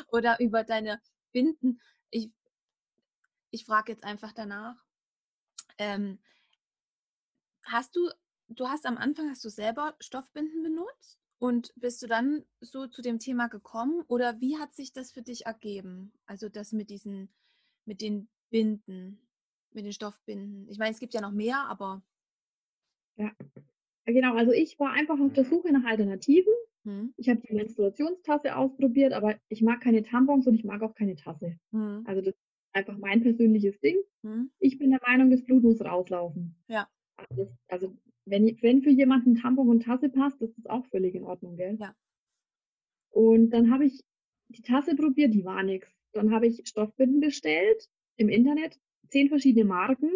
oder 0.08 0.40
über 0.40 0.64
deine 0.64 1.00
Binden. 1.32 1.80
Ich, 2.10 2.30
ich 3.50 3.64
frage 3.64 3.92
jetzt 3.92 4.04
einfach 4.04 4.32
danach. 4.32 4.76
Ähm, 5.78 6.18
hast 7.64 7.96
du, 7.96 8.10
du 8.48 8.68
hast 8.68 8.86
am 8.86 8.98
Anfang, 8.98 9.30
hast 9.30 9.44
du 9.44 9.48
selber 9.48 9.94
Stoffbinden 10.00 10.62
benutzt 10.62 11.19
und 11.40 11.72
bist 11.74 12.02
du 12.02 12.06
dann 12.06 12.44
so 12.60 12.86
zu 12.86 13.02
dem 13.02 13.18
Thema 13.18 13.48
gekommen 13.48 14.04
oder 14.06 14.40
wie 14.40 14.58
hat 14.58 14.74
sich 14.74 14.92
das 14.92 15.10
für 15.10 15.22
dich 15.22 15.46
ergeben? 15.46 16.12
Also 16.26 16.48
das 16.48 16.72
mit 16.72 16.90
diesen, 16.90 17.28
mit 17.84 18.00
den 18.00 18.28
Binden, 18.50 19.20
mit 19.72 19.84
den 19.84 19.92
Stoffbinden. 19.92 20.68
Ich 20.68 20.78
meine, 20.78 20.92
es 20.92 21.00
gibt 21.00 21.14
ja 21.14 21.20
noch 21.20 21.32
mehr, 21.32 21.64
aber. 21.68 22.02
Ja, 23.16 23.32
genau. 24.04 24.36
Also 24.36 24.52
ich 24.52 24.78
war 24.78 24.92
einfach 24.92 25.18
auf 25.18 25.32
der 25.32 25.44
Suche 25.44 25.72
nach 25.72 25.84
Alternativen 25.84 26.54
hm. 26.84 27.12
Ich 27.16 27.28
habe 27.28 27.40
die 27.40 27.54
Menstruationstasse 27.54 28.56
ausprobiert, 28.56 29.12
aber 29.12 29.36
ich 29.48 29.62
mag 29.62 29.80
keine 29.80 30.02
Tampons 30.02 30.46
und 30.46 30.54
ich 30.54 30.64
mag 30.64 30.82
auch 30.82 30.94
keine 30.94 31.16
Tasse. 31.16 31.58
Hm. 31.72 32.04
Also 32.06 32.20
das 32.20 32.34
ist 32.34 32.40
einfach 32.72 32.96
mein 32.96 33.22
persönliches 33.22 33.78
Ding. 33.80 33.96
Hm. 34.22 34.50
Ich 34.58 34.78
bin 34.78 34.90
der 34.90 35.00
Meinung, 35.06 35.30
das 35.30 35.44
Blut 35.44 35.62
muss 35.62 35.80
rauslaufen. 35.80 36.56
Ja. 36.68 36.88
Also, 37.16 37.44
das, 37.44 37.58
also 37.68 37.96
wenn, 38.24 38.56
wenn 38.62 38.82
für 38.82 38.90
jemanden 38.90 39.36
Tampon 39.36 39.68
und 39.68 39.82
Tasse 39.84 40.08
passt, 40.08 40.40
ist 40.42 40.56
das 40.58 40.66
auch 40.66 40.86
völlig 40.86 41.14
in 41.14 41.24
Ordnung, 41.24 41.56
gell? 41.56 41.76
Ja. 41.80 41.94
Und 43.10 43.50
dann 43.50 43.70
habe 43.70 43.86
ich 43.86 44.04
die 44.48 44.62
Tasse 44.62 44.94
probiert, 44.94 45.34
die 45.34 45.44
war 45.44 45.62
nichts. 45.62 45.88
Dann 46.12 46.32
habe 46.32 46.46
ich 46.46 46.62
Stoffbinden 46.66 47.20
bestellt 47.20 47.88
im 48.16 48.28
Internet, 48.28 48.78
zehn 49.08 49.28
verschiedene 49.28 49.64
Marken. 49.64 50.10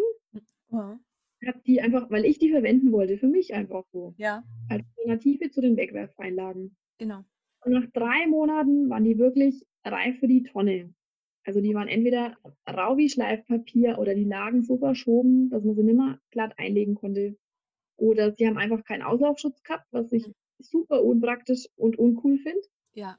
Ja 0.69 0.99
habe 1.47 1.59
die 1.65 1.81
einfach, 1.81 2.09
weil 2.09 2.25
ich 2.25 2.39
die 2.39 2.49
verwenden 2.49 2.91
wollte, 2.91 3.17
für 3.17 3.27
mich 3.27 3.53
einfach 3.53 3.85
so. 3.91 4.13
Ja. 4.17 4.43
Als 4.69 4.83
Alternative 4.97 5.51
zu 5.51 5.61
den 5.61 5.77
Wegwerfeinlagen. 5.77 6.75
Genau. 6.97 7.23
Und 7.63 7.71
nach 7.71 7.85
drei 7.93 8.27
Monaten 8.27 8.89
waren 8.89 9.03
die 9.03 9.17
wirklich 9.17 9.65
reif 9.83 10.19
für 10.19 10.27
die 10.27 10.43
Tonne. 10.43 10.93
Also 11.43 11.61
die 11.61 11.73
waren 11.73 11.87
entweder 11.87 12.37
rau 12.67 12.97
wie 12.97 13.09
Schleifpapier 13.09 13.99
oder 13.99 14.15
die 14.15 14.23
lagen 14.23 14.63
so 14.63 14.77
verschoben, 14.77 15.49
dass 15.49 15.63
man 15.63 15.75
sie 15.75 15.83
nicht 15.83 15.97
mehr 15.97 16.19
glatt 16.31 16.57
einlegen 16.57 16.95
konnte. 16.95 17.37
Oder 17.97 18.33
sie 18.33 18.47
haben 18.47 18.57
einfach 18.57 18.83
keinen 18.83 19.03
Auslaufschutz 19.03 19.63
gehabt, 19.63 19.87
was 19.91 20.11
ich 20.11 20.27
mhm. 20.27 20.33
super 20.59 21.03
unpraktisch 21.03 21.67
und 21.75 21.97
uncool 21.97 22.37
finde. 22.37 22.61
Ja. 22.93 23.17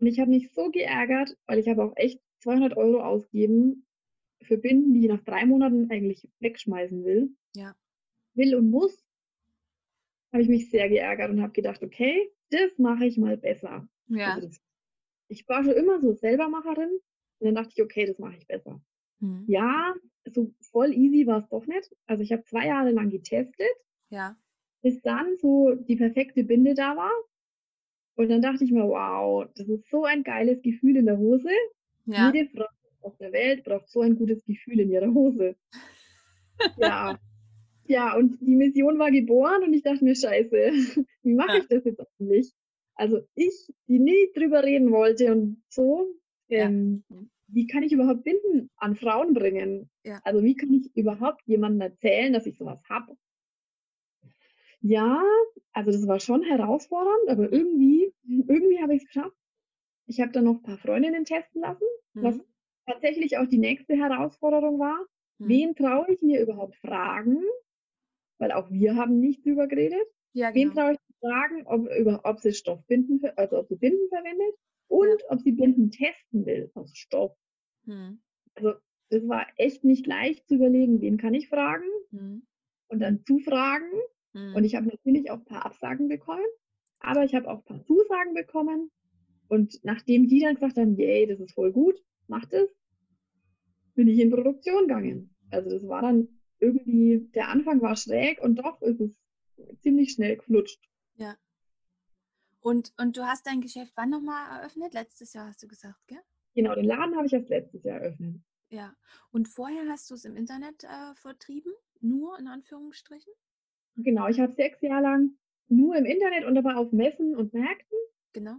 Und 0.00 0.06
ich 0.06 0.20
habe 0.20 0.30
mich 0.30 0.52
so 0.52 0.70
geärgert, 0.70 1.36
weil 1.46 1.58
ich 1.58 1.68
habe 1.68 1.84
auch 1.84 1.92
echt 1.96 2.20
200 2.40 2.76
Euro 2.76 3.02
ausgegeben 3.02 3.86
für 4.42 4.58
Binden, 4.58 4.94
die 4.94 5.00
ich 5.00 5.08
nach 5.08 5.22
drei 5.24 5.44
Monaten 5.44 5.90
eigentlich 5.90 6.28
wegschmeißen 6.40 7.04
will. 7.04 7.30
Ja. 7.54 7.74
Will 8.34 8.54
und 8.54 8.70
muss, 8.70 9.04
habe 10.32 10.42
ich 10.42 10.48
mich 10.48 10.70
sehr 10.70 10.88
geärgert 10.88 11.30
und 11.30 11.42
habe 11.42 11.52
gedacht, 11.52 11.82
okay, 11.82 12.30
das 12.50 12.78
mache 12.78 13.06
ich 13.06 13.18
mal 13.18 13.36
besser. 13.36 13.88
Ja. 14.06 14.34
Also 14.34 14.46
das, 14.46 14.60
ich 15.28 15.48
war 15.48 15.64
schon 15.64 15.74
immer 15.74 16.00
so 16.00 16.12
Selbermacherin 16.12 16.90
und 17.38 17.44
dann 17.44 17.54
dachte 17.54 17.72
ich, 17.74 17.82
okay, 17.82 18.06
das 18.06 18.18
mache 18.18 18.36
ich 18.36 18.46
besser. 18.46 18.80
Mhm. 19.20 19.44
Ja, 19.48 19.94
so 20.26 20.52
voll 20.60 20.92
easy 20.92 21.26
war 21.26 21.38
es 21.38 21.48
doch 21.48 21.66
nicht. 21.66 21.94
Also 22.06 22.22
ich 22.22 22.32
habe 22.32 22.44
zwei 22.44 22.66
Jahre 22.66 22.90
lang 22.90 23.10
getestet. 23.10 23.66
Ja. 24.10 24.36
Bis 24.82 25.00
dann 25.02 25.36
so 25.38 25.74
die 25.74 25.96
perfekte 25.96 26.44
Binde 26.44 26.74
da 26.74 26.96
war. 26.96 27.12
Und 28.14 28.30
dann 28.30 28.42
dachte 28.42 28.64
ich 28.64 28.72
mir, 28.72 28.84
wow, 28.84 29.46
das 29.54 29.68
ist 29.68 29.88
so 29.90 30.04
ein 30.04 30.24
geiles 30.24 30.60
Gefühl 30.62 30.96
in 30.96 31.06
der 31.06 31.18
Hose. 31.18 31.50
Ja. 32.06 32.32
Jede 32.32 32.48
Frau 32.50 32.66
auf 33.02 33.16
der 33.18 33.32
Welt 33.32 33.64
braucht 33.64 33.88
so 33.88 34.00
ein 34.00 34.16
gutes 34.16 34.44
Gefühl 34.44 34.80
in 34.80 34.90
ihrer 34.90 35.12
Hose. 35.12 35.56
ja. 36.78 37.18
Ja, 37.86 38.16
und 38.16 38.38
die 38.40 38.54
Mission 38.54 38.98
war 38.98 39.10
geboren 39.10 39.62
und 39.62 39.72
ich 39.72 39.82
dachte 39.82 40.04
mir, 40.04 40.14
scheiße, 40.14 40.50
wie 41.22 41.34
mache 41.34 41.56
ja. 41.56 41.58
ich 41.58 41.68
das 41.68 41.84
jetzt 41.84 42.00
eigentlich? 42.00 42.52
Also 42.94 43.20
ich, 43.34 43.72
die 43.86 43.98
nie 43.98 44.30
drüber 44.34 44.62
reden 44.62 44.90
wollte 44.90 45.32
und 45.32 45.62
so, 45.68 46.06
ähm, 46.50 47.04
ja. 47.08 47.16
wie 47.46 47.66
kann 47.66 47.82
ich 47.82 47.92
überhaupt 47.92 48.24
Binden 48.24 48.70
an 48.76 48.96
Frauen 48.96 49.32
bringen? 49.32 49.88
Ja. 50.04 50.20
Also 50.24 50.42
wie 50.42 50.56
kann 50.56 50.72
ich 50.72 50.94
überhaupt 50.96 51.42
jemandem 51.46 51.80
erzählen, 51.82 52.32
dass 52.32 52.46
ich 52.46 52.58
sowas 52.58 52.82
habe? 52.90 53.16
Ja, 54.80 55.22
also 55.72 55.90
das 55.90 56.06
war 56.06 56.20
schon 56.20 56.42
herausfordernd, 56.42 57.28
aber 57.28 57.52
irgendwie, 57.52 58.12
irgendwie 58.26 58.80
habe 58.80 58.94
ich 58.94 59.02
es 59.02 59.08
geschafft. 59.08 59.36
Ich 60.06 60.20
habe 60.20 60.32
dann 60.32 60.44
noch 60.44 60.56
ein 60.56 60.62
paar 60.62 60.78
Freundinnen 60.78 61.24
testen 61.24 61.62
lassen, 61.62 61.84
mhm. 62.14 62.22
was 62.22 62.40
tatsächlich 62.86 63.38
auch 63.38 63.46
die 63.46 63.58
nächste 63.58 63.94
Herausforderung 63.94 64.78
war. 64.78 64.98
Mhm. 65.38 65.48
Wen 65.48 65.74
traue 65.74 66.10
ich 66.12 66.22
mir 66.22 66.40
überhaupt 66.40 66.76
fragen? 66.76 67.42
weil 68.38 68.52
auch 68.52 68.70
wir 68.70 68.96
haben 68.96 69.20
nicht 69.20 69.44
drüber 69.44 69.66
geredet. 69.66 70.06
Ja, 70.32 70.50
genau. 70.50 70.70
Wen 70.70 70.74
traue 70.74 70.92
ich 70.92 70.98
fragen, 71.20 71.66
ob, 71.66 71.88
über, 71.98 72.20
ob 72.24 72.40
sie 72.40 72.52
Stoffbinden, 72.52 73.20
also 73.36 73.58
ob 73.58 73.68
sie 73.68 73.76
Binden 73.76 74.08
verwendet 74.08 74.54
und 74.88 75.20
ja. 75.20 75.26
ob 75.30 75.40
sie 75.40 75.52
Binden 75.52 75.90
testen 75.90 76.46
will 76.46 76.70
aus 76.74 76.96
Stoff. 76.96 77.36
Hm. 77.84 78.20
Also 78.54 78.74
das 79.10 79.26
war 79.26 79.46
echt 79.56 79.84
nicht 79.84 80.06
leicht 80.06 80.46
zu 80.48 80.56
überlegen, 80.56 81.00
wen 81.00 81.16
kann 81.16 81.34
ich 81.34 81.48
fragen 81.48 81.88
hm. 82.10 82.46
und 82.88 83.00
dann 83.00 83.24
zu 83.24 83.38
fragen. 83.38 83.90
Hm. 84.32 84.54
Und 84.54 84.64
ich 84.64 84.74
habe 84.74 84.86
natürlich 84.86 85.30
auch 85.30 85.38
ein 85.38 85.44
paar 85.44 85.66
Absagen 85.66 86.08
bekommen, 86.08 86.46
aber 87.00 87.24
ich 87.24 87.34
habe 87.34 87.48
auch 87.48 87.58
ein 87.58 87.64
paar 87.64 87.84
Zusagen 87.84 88.34
bekommen. 88.34 88.90
Und 89.48 89.82
nachdem 89.82 90.28
die 90.28 90.40
dann 90.40 90.54
gesagt 90.54 90.76
haben, 90.76 90.96
yay, 90.96 91.26
das 91.26 91.40
ist 91.40 91.54
voll 91.54 91.72
gut, 91.72 91.96
macht 92.26 92.52
es, 92.52 92.68
bin 93.94 94.08
ich 94.08 94.18
in 94.18 94.30
Produktion 94.30 94.82
gegangen. 94.82 95.34
Also 95.50 95.70
das 95.70 95.88
war 95.88 96.02
dann 96.02 96.28
irgendwie, 96.60 97.28
der 97.34 97.48
Anfang 97.48 97.80
war 97.80 97.96
schräg 97.96 98.40
und 98.40 98.56
doch 98.56 98.80
ist 98.82 99.00
es 99.00 99.16
ziemlich 99.80 100.12
schnell 100.12 100.36
geflutscht. 100.36 100.80
Ja. 101.16 101.36
Und, 102.60 102.92
und 102.98 103.16
du 103.16 103.26
hast 103.26 103.46
dein 103.46 103.60
Geschäft 103.60 103.92
wann 103.96 104.10
nochmal 104.10 104.60
eröffnet? 104.60 104.92
Letztes 104.92 105.32
Jahr 105.32 105.46
hast 105.46 105.62
du 105.62 105.68
gesagt, 105.68 106.06
gell? 106.06 106.20
Genau, 106.54 106.74
den 106.74 106.84
Laden 106.84 107.16
habe 107.16 107.26
ich 107.26 107.32
erst 107.32 107.48
letztes 107.48 107.84
Jahr 107.84 108.00
eröffnet. 108.00 108.42
Ja. 108.70 108.94
Und 109.30 109.48
vorher 109.48 109.88
hast 109.88 110.10
du 110.10 110.14
es 110.14 110.24
im 110.24 110.36
Internet 110.36 110.84
äh, 110.84 111.14
vertrieben? 111.14 111.72
Nur 112.00 112.38
in 112.38 112.46
Anführungsstrichen? 112.46 113.32
Genau, 113.98 114.28
ich 114.28 114.40
habe 114.40 114.52
sechs 114.52 114.80
Jahre 114.80 115.02
lang 115.02 115.30
nur 115.68 115.96
im 115.96 116.04
Internet 116.04 116.44
und 116.44 116.56
aber 116.56 116.76
auf 116.76 116.92
Messen 116.92 117.36
und 117.36 117.52
Märkten. 117.52 117.98
Genau. 118.32 118.56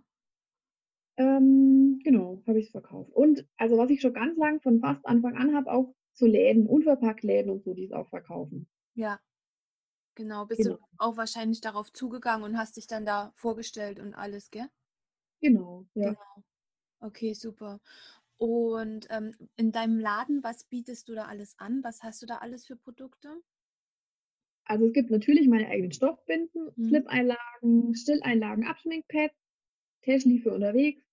Ähm, 1.17 1.99
genau, 2.03 2.41
habe 2.47 2.59
ich 2.59 2.67
es 2.67 2.71
verkauft. 2.71 3.11
Und 3.13 3.45
also 3.57 3.77
was 3.77 3.89
ich 3.89 4.01
schon 4.01 4.13
ganz 4.13 4.37
lang 4.37 4.61
von 4.61 4.79
fast 4.79 5.05
Anfang 5.05 5.35
an 5.35 5.55
habe, 5.55 5.71
auch 5.71 5.93
zu 6.13 6.25
Läden, 6.25 6.67
unverpackt 6.67 7.23
Läden 7.23 7.51
und 7.51 7.63
so, 7.63 7.73
die 7.73 7.85
es 7.85 7.91
auch 7.91 8.09
verkaufen. 8.09 8.67
Ja, 8.95 9.19
genau. 10.15 10.45
Bist 10.45 10.61
genau. 10.61 10.75
du 10.75 10.83
auch 10.97 11.17
wahrscheinlich 11.17 11.61
darauf 11.61 11.91
zugegangen 11.91 12.43
und 12.43 12.57
hast 12.57 12.77
dich 12.77 12.87
dann 12.87 13.05
da 13.05 13.31
vorgestellt 13.35 13.99
und 13.99 14.13
alles, 14.13 14.51
gell? 14.51 14.69
Genau, 15.41 15.85
ja. 15.93 16.09
Genau. 16.09 16.43
Okay, 17.01 17.33
super. 17.33 17.79
Und 18.37 19.07
ähm, 19.09 19.35
in 19.57 19.71
deinem 19.71 19.99
Laden, 19.99 20.43
was 20.43 20.63
bietest 20.65 21.09
du 21.09 21.15
da 21.15 21.25
alles 21.25 21.57
an? 21.59 21.83
Was 21.83 22.03
hast 22.03 22.21
du 22.21 22.25
da 22.25 22.37
alles 22.37 22.65
für 22.65 22.75
Produkte? 22.75 23.41
Also 24.69 24.85
es 24.85 24.93
gibt 24.93 25.09
natürlich 25.09 25.47
meine 25.47 25.67
eigenen 25.67 25.91
Stoffbinden, 25.91 26.69
mhm. 26.75 26.85
Slip-Einlagen, 26.87 27.95
Stilleinlagen, 27.95 28.65
Abschminkpads, 28.65 29.33
Täschli 30.03 30.39
für 30.39 30.53
unterwegs. 30.53 31.03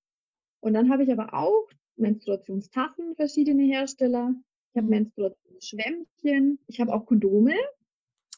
Und 0.61 0.75
dann 0.75 0.91
habe 0.91 1.05
ich 1.05 1.11
aber 1.11 1.33
auch 1.33 1.69
Menstruationstassen, 1.97 3.17
verschiedene 3.17 3.63
Hersteller. 3.65 4.35
Ich 4.73 4.77
habe 4.77 4.87
mhm. 4.87 4.91
Menstruationsschwämmchen. 4.91 6.59
Ich 6.67 6.81
habe 6.81 6.93
auch 6.93 7.07
Kondome. 7.07 7.55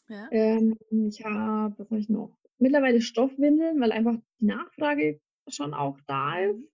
Ja. 0.09 0.29
Ähm, 0.31 0.79
ich 1.09 1.25
habe, 1.25 1.75
was 1.79 1.91
habe 1.91 2.01
ich 2.01 2.09
noch? 2.09 2.39
Mittlerweile 2.59 3.01
Stoffwindeln, 3.01 3.81
weil 3.81 3.93
einfach 3.93 4.17
die 4.41 4.47
Nachfrage 4.47 5.21
schon 5.49 5.75
auch 5.75 5.99
da 6.07 6.39
ist. 6.39 6.59
Mhm 6.59 6.69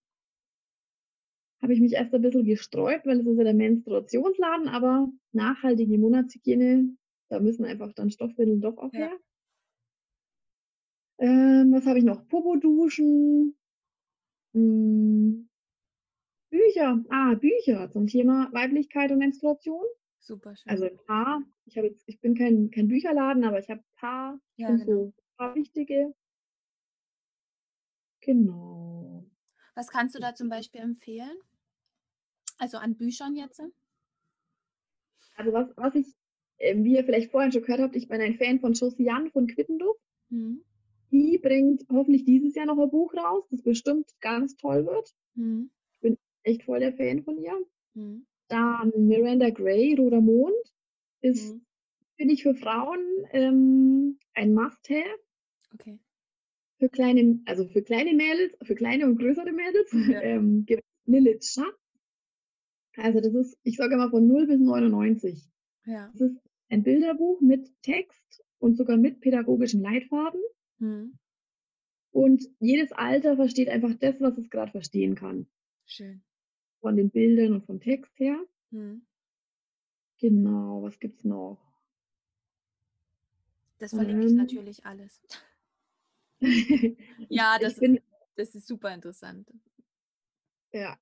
habe 1.65 1.73
ich 1.73 1.81
mich 1.81 1.95
erst 1.95 2.15
ein 2.15 2.21
bisschen 2.21 2.45
gestreut, 2.45 3.07
weil 3.07 3.21
es 3.21 3.27
ist 3.27 3.39
ja 3.39 3.45
der 3.45 3.55
Menstruationsladen, 3.55 4.69
aber 4.69 5.11
nachhaltige 5.33 5.97
Monatshygiene, 5.97 6.95
da 7.35 7.41
müssen 7.41 7.64
einfach 7.64 7.93
dann 7.93 8.11
Stoffwindeln 8.11 8.61
doch 8.61 8.79
auch 8.79 8.93
her. 8.93 9.19
Ähm, 11.19 11.73
was 11.73 11.85
habe 11.85 11.99
ich 11.99 12.05
noch? 12.05 12.26
Popo-Duschen. 12.29 13.57
Hm, 14.53 15.49
Bücher. 16.49 17.05
Ah, 17.11 17.35
Bücher 17.35 17.91
zum 17.91 18.07
Thema 18.07 18.49
Weiblichkeit 18.53 19.11
und 19.11 19.19
Menstruation. 19.19 19.85
Super 20.21 20.55
schön. 20.55 20.71
Also 20.71 20.85
ein 20.85 20.97
paar. 21.07 21.43
Ich, 21.67 21.75
jetzt, 21.75 22.09
ich 22.09 22.21
bin 22.21 22.37
kein, 22.37 22.71
kein 22.71 22.87
Bücherladen, 22.87 23.43
aber 23.43 23.59
ich 23.59 23.69
habe 23.69 23.81
ein 23.81 23.97
paar. 23.97 24.41
Ja, 24.57 24.71
genau. 24.71 24.85
so 24.85 25.14
paar 25.37 25.55
wichtige. 25.57 26.14
Genau. 28.20 29.27
Was 29.75 29.88
kannst 29.88 30.14
du 30.14 30.20
da 30.20 30.35
zum 30.37 30.49
Beispiel 30.49 30.81
empfehlen? 30.81 31.37
Also 32.59 32.79
an 32.79 32.97
Büchern 32.97 33.35
jetzt? 33.35 33.61
Also 35.37 35.53
was, 35.53 35.77
was 35.77 35.94
ich, 35.97 36.14
wie 36.59 36.97
ihr 36.97 37.05
vielleicht 37.05 37.31
vorhin 37.31 37.53
schon 37.53 37.62
gehört 37.62 37.81
habt, 37.81 37.97
ich 37.97 38.09
bin 38.09 38.21
ein 38.21 38.37
Fan 38.37 38.61
von 38.61 38.75
Josiane 38.75 39.31
von 39.31 39.47
Quittendorf. 39.47 39.97
Mhm. 40.31 40.62
Die 41.11 41.38
bringt 41.38 41.85
hoffentlich 41.90 42.25
dieses 42.25 42.55
Jahr 42.55 42.67
noch 42.67 42.79
ein 42.79 42.90
Buch 42.90 43.14
raus, 43.14 43.45
das 43.51 43.62
bestimmt 43.62 44.11
ganz 44.21 44.57
toll 44.57 44.87
wird. 44.87 45.14
Mhm. 45.35 45.71
Ich 45.93 46.01
bin 46.01 46.19
echt 46.43 46.64
voll 46.64 46.81
der 46.81 46.93
Fan 46.93 47.23
von 47.23 47.38
ihr. 47.38 47.57
Mhm. 47.95 48.27
Dann 48.49 48.93
Miranda 48.97 49.51
Gray, 49.51 49.95
Roter 49.95 50.21
Mond, 50.21 50.55
ist, 51.21 51.55
mhm. 51.55 51.64
finde 52.17 52.35
ich, 52.35 52.43
für 52.43 52.55
Frauen 52.55 53.01
ähm, 53.33 54.19
ein 54.35 54.55
Must-Have. 54.55 55.21
Okay. 55.75 55.99
Für 56.79 56.88
kleine, 56.88 57.40
also 57.47 57.67
für 57.69 57.83
kleine 57.83 58.14
Mädels, 58.14 58.57
für 58.62 58.75
kleine 58.75 59.07
und 59.07 59.19
größere 59.19 59.53
Mädels 59.53 59.93
ja. 59.93 60.21
ähm, 60.23 60.64
gibt 60.67 60.83
Lilith 61.07 61.45
Schatz. 61.45 61.79
Also 62.97 63.21
das 63.21 63.35
ist, 63.35 63.59
ich 63.62 63.77
sage 63.77 63.95
immer 63.95 64.11
von 64.11 64.27
0 64.27 64.47
bis 64.47 64.61
99. 64.61 65.49
Ja. 65.87 66.11
Das 66.12 66.20
ist 66.20 66.40
ein 66.68 66.83
Bilderbuch 66.83 67.40
mit 67.40 67.70
Text 67.83 68.44
und 68.59 68.77
sogar 68.77 68.97
mit 68.97 69.20
pädagogischen 69.20 69.83
Leitfaden. 69.83 70.40
Hm. 70.79 71.18
Und 72.11 72.44
jedes 72.61 72.92
Alter 72.92 73.37
versteht 73.37 73.68
einfach 73.68 73.94
das, 73.94 74.20
was 74.20 74.38
es 74.38 74.49
gerade 74.49 74.70
verstehen 74.70 75.14
kann. 75.14 75.47
Schön. 75.85 76.23
Von 76.81 76.97
den 76.97 77.11
Bildern 77.11 77.55
und 77.55 77.66
vom 77.66 77.81
Text 77.81 78.18
her. 78.18 78.38
Hm. 78.70 79.05
Genau, 80.18 80.83
was 80.83 80.99
gibt's 81.01 81.25
noch? 81.25 81.59
Das 83.79 83.90
verlinke 83.90 84.23
ähm, 84.23 84.29
ich 84.29 84.35
natürlich 84.35 84.87
alles. 84.87 85.20
ja, 87.29 87.59
das, 87.61 87.79
bin, 87.79 87.97
ist, 87.97 88.05
das 88.37 88.55
ist 88.55 88.66
super 88.66 88.94
interessant. 88.94 89.53
Ja, 90.73 90.99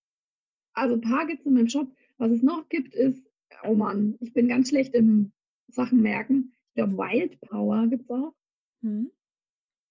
also 0.72 0.94
ein 0.94 1.00
paar 1.00 1.26
gibt 1.26 1.40
es 1.40 1.46
in 1.46 1.54
meinem 1.54 1.68
Shop. 1.68 1.94
Was 2.18 2.32
es 2.32 2.42
noch 2.42 2.68
gibt, 2.68 2.94
ist, 2.94 3.31
oh 3.64 3.74
Mann, 3.74 4.16
ich 4.20 4.32
bin 4.32 4.48
ganz 4.48 4.68
schlecht 4.68 4.94
im 4.94 5.32
Sachen 5.68 6.00
merken. 6.02 6.52
Ich 6.68 6.74
glaube, 6.74 6.96
Wild 6.96 7.40
Power 7.40 7.86
gibt 7.86 8.04
es 8.04 8.10
auch. 8.10 8.34
Hm. 8.82 9.10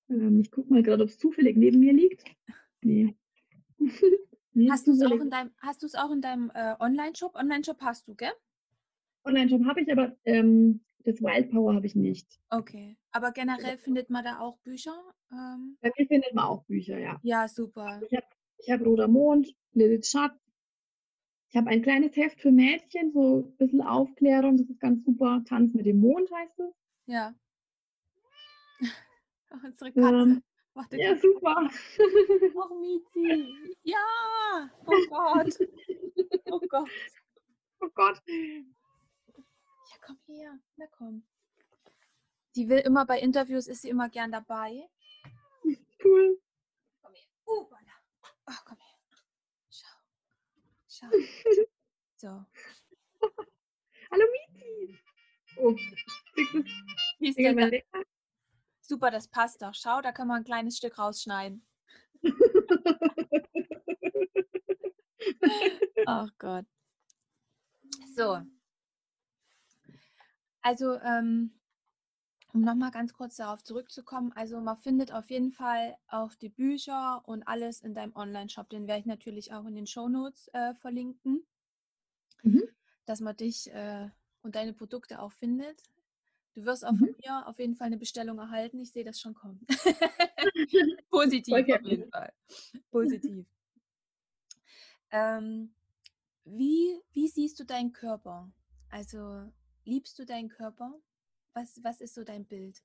Ähm, 0.10 0.42
ich 0.42 0.52
gucke 0.52 0.72
mal 0.72 0.84
gerade, 0.84 1.04
ob 1.04 1.10
es 1.10 1.18
zufällig 1.18 1.58
neben 1.58 1.80
mir 1.80 1.94
liegt. 1.94 2.24
Nee. 2.82 3.16
nee 4.54 4.70
hast 4.70 4.88
du 4.88 4.92
es 4.92 5.02
auch 5.02 5.12
in 5.12 5.30
deinem, 5.30 5.52
hast 5.60 5.84
du's 5.84 5.96
auch 5.96 6.12
in 6.12 6.22
deinem 6.22 6.52
äh, 6.54 6.76
Online-Shop? 6.80 7.36
Online-Shop 7.36 7.82
hast 7.82 8.08
du, 8.08 8.16
gell? 8.16 8.34
Online-Shop 9.24 9.66
habe 9.66 9.82
ich, 9.82 9.92
aber 9.92 10.16
ähm, 10.26 10.82
das 11.04 11.22
Wild 11.22 11.52
Power 11.52 11.76
habe 11.76 11.86
ich 11.86 11.96
nicht. 11.96 12.40
Okay. 12.50 12.98
Aber 13.12 13.32
generell 13.32 13.78
findet 13.78 14.10
man 14.10 14.24
da 14.24 14.40
auch 14.40 14.58
Bücher? 14.60 14.96
Ähm? 15.32 15.78
Bei 15.82 15.92
mir 15.98 16.08
findet 16.08 16.34
man 16.34 16.46
auch 16.46 16.64
Bücher, 16.66 17.00
ja. 17.00 17.20
Ja, 17.24 17.48
super. 17.48 18.02
Ich 18.10 18.18
habe 18.18 18.28
hab 18.70 18.86
Roter 18.86 19.08
Mond, 19.08 19.54
Lilith 19.74 20.08
Schatz, 20.08 20.34
ich 21.52 21.58
habe 21.58 21.70
ein 21.70 21.82
kleines 21.82 22.16
Heft 22.16 22.40
für 22.40 22.50
Mädchen, 22.50 23.12
so 23.12 23.40
ein 23.40 23.58
bisschen 23.58 23.82
Aufklärung, 23.82 24.56
das 24.56 24.70
ist 24.70 24.80
ganz 24.80 25.04
super. 25.04 25.44
Tanz 25.46 25.74
mit 25.74 25.86
dem 25.86 26.00
Mond 26.00 26.32
heißt 26.32 26.58
es. 26.62 26.74
Ja. 27.08 27.36
Unsere 29.50 29.92
Katze. 29.92 30.16
Ähm, 30.16 30.44
ja, 30.92 31.18
super. 31.18 31.58
Ach, 32.58 32.70
Mizi. 32.80 33.76
Ja. 33.84 33.98
Oh 34.86 34.96
Gott. 35.10 35.60
Oh 36.46 36.60
Gott. 36.70 36.90
Oh 37.82 37.90
Gott. 37.96 38.22
Ja, 38.26 39.98
komm 40.06 40.18
her. 40.28 40.58
Na 40.78 40.86
komm. 40.88 41.24
Die 42.56 42.70
will 42.70 42.80
immer 42.80 43.06
bei 43.06 43.20
Interviews, 43.20 43.68
ist 43.68 43.82
sie 43.82 43.90
immer 43.90 44.08
gern 44.08 44.32
dabei. 44.32 44.88
Cool. 46.02 46.40
Komm 47.02 47.14
her. 47.14 47.28
Oh, 47.46 47.68
Ach, 48.46 48.64
komm 48.64 48.78
her. 48.78 48.92
Schau. 51.02 51.10
So. 52.18 52.46
Hallo 54.12 54.26
Mizi. 54.32 55.00
Oh, 55.58 55.76
Wie 57.20 57.30
ist 57.30 57.38
denn 57.38 57.58
da? 57.58 57.70
Super, 58.82 59.10
das 59.10 59.28
passt 59.28 59.62
doch. 59.62 59.74
Schau, 59.74 60.02
da 60.02 60.12
können 60.12 60.28
wir 60.28 60.36
ein 60.36 60.44
kleines 60.44 60.78
Stück 60.78 61.00
rausschneiden. 61.00 61.66
Ach 66.06 66.30
Gott. 66.38 66.66
So. 68.16 68.42
Also, 70.62 71.00
ähm, 71.00 71.60
um 72.54 72.62
nochmal 72.62 72.92
ganz 72.92 73.14
kurz 73.14 73.38
darauf 73.38 73.64
zurückzukommen, 73.64 74.32
also 74.34 74.60
man 74.60 74.78
findet 74.78 75.12
auf 75.12 75.30
jeden 75.30 75.52
Fall 75.52 75.98
auch 76.08 76.34
die 76.36 76.50
Bücher 76.50 77.22
und 77.26 77.44
alles 77.48 77.82
in 77.82 77.94
deinem 77.94 78.16
Online-Shop. 78.16 78.70
Den 78.70 78.88
werde 78.88 79.02
ich 79.02 79.06
natürlich 79.06 79.54
auch 79.54 79.66
in 79.66 79.76
den 79.76 79.88
Show 79.88 80.10
Notes 80.10 80.50
äh, 80.54 80.74
verlinken, 80.76 81.46
mhm. 82.44 82.64
dass 83.06 83.22
man 83.22 83.38
dich 83.38 83.72
äh, 83.72 84.10
und 84.42 84.56
deine 84.56 84.74
Produkte 84.74 85.22
auch 85.22 85.32
findet. 85.32 85.82
Du 86.54 86.66
wirst 86.66 86.86
auch 86.86 86.92
mhm. 86.92 86.98
von 86.98 87.16
mir 87.24 87.48
auf 87.48 87.60
jeden 87.60 87.76
Fall 87.76 87.88
eine 87.88 87.98
Bestellung 87.98 88.38
erhalten. 88.38 88.80
Ich 88.80 88.92
sehe 88.92 89.06
das 89.06 89.20
schon 89.20 89.34
kommen. 89.34 89.66
Positiv 91.10 91.56
okay. 91.56 91.76
auf 91.76 91.82
jeden 91.84 92.10
Fall. 92.12 92.34
Positiv. 92.92 93.46
ähm, 95.12 95.74
wie, 96.44 97.00
wie 97.14 97.28
siehst 97.28 97.60
du 97.60 97.66
deinen 97.66 97.94
Körper? 97.94 98.52
Also 98.90 99.50
liebst 99.86 100.20
du 100.20 100.26
deinen 100.26 100.50
Körper? 100.50 101.00
Was, 101.54 101.84
was 101.84 102.02
ist 102.02 102.16
so 102.16 102.24
dein 102.24 102.46
Bild? 102.46 102.82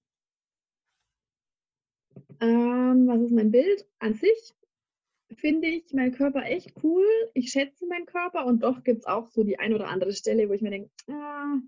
Ähm, 2.40 3.06
was 3.06 3.20
ist 3.20 3.32
mein 3.32 3.50
Bild? 3.50 3.86
An 3.98 4.14
sich 4.14 4.54
finde 5.34 5.68
ich 5.68 5.92
meinen 5.92 6.12
Körper 6.12 6.44
echt 6.44 6.72
cool. 6.82 7.04
Ich 7.34 7.50
schätze 7.50 7.86
meinen 7.86 8.06
Körper 8.06 8.46
und 8.46 8.62
doch 8.62 8.82
gibt 8.82 9.00
es 9.00 9.06
auch 9.06 9.28
so 9.28 9.44
die 9.44 9.58
ein 9.58 9.74
oder 9.74 9.88
andere 9.88 10.12
Stelle, 10.12 10.48
wo 10.48 10.52
ich 10.52 10.62
mir 10.62 10.70
denke, 10.70 10.90
ah, 11.08 11.58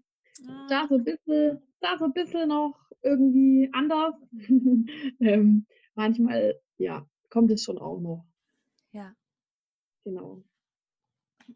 ah. 0.48 0.66
da 0.68 0.86
so 0.88 0.96
ein 0.96 1.04
bisschen, 1.04 1.62
da 1.80 1.98
so 1.98 2.04
ein 2.06 2.12
bisschen 2.12 2.48
noch 2.48 2.78
irgendwie 3.02 3.70
anders. 3.72 4.14
ähm, 5.20 5.66
manchmal, 5.94 6.60
ja, 6.78 7.06
kommt 7.30 7.50
es 7.50 7.62
schon 7.62 7.78
auch 7.78 8.00
noch. 8.00 8.26
Ja. 8.92 9.14
Genau. 10.04 10.42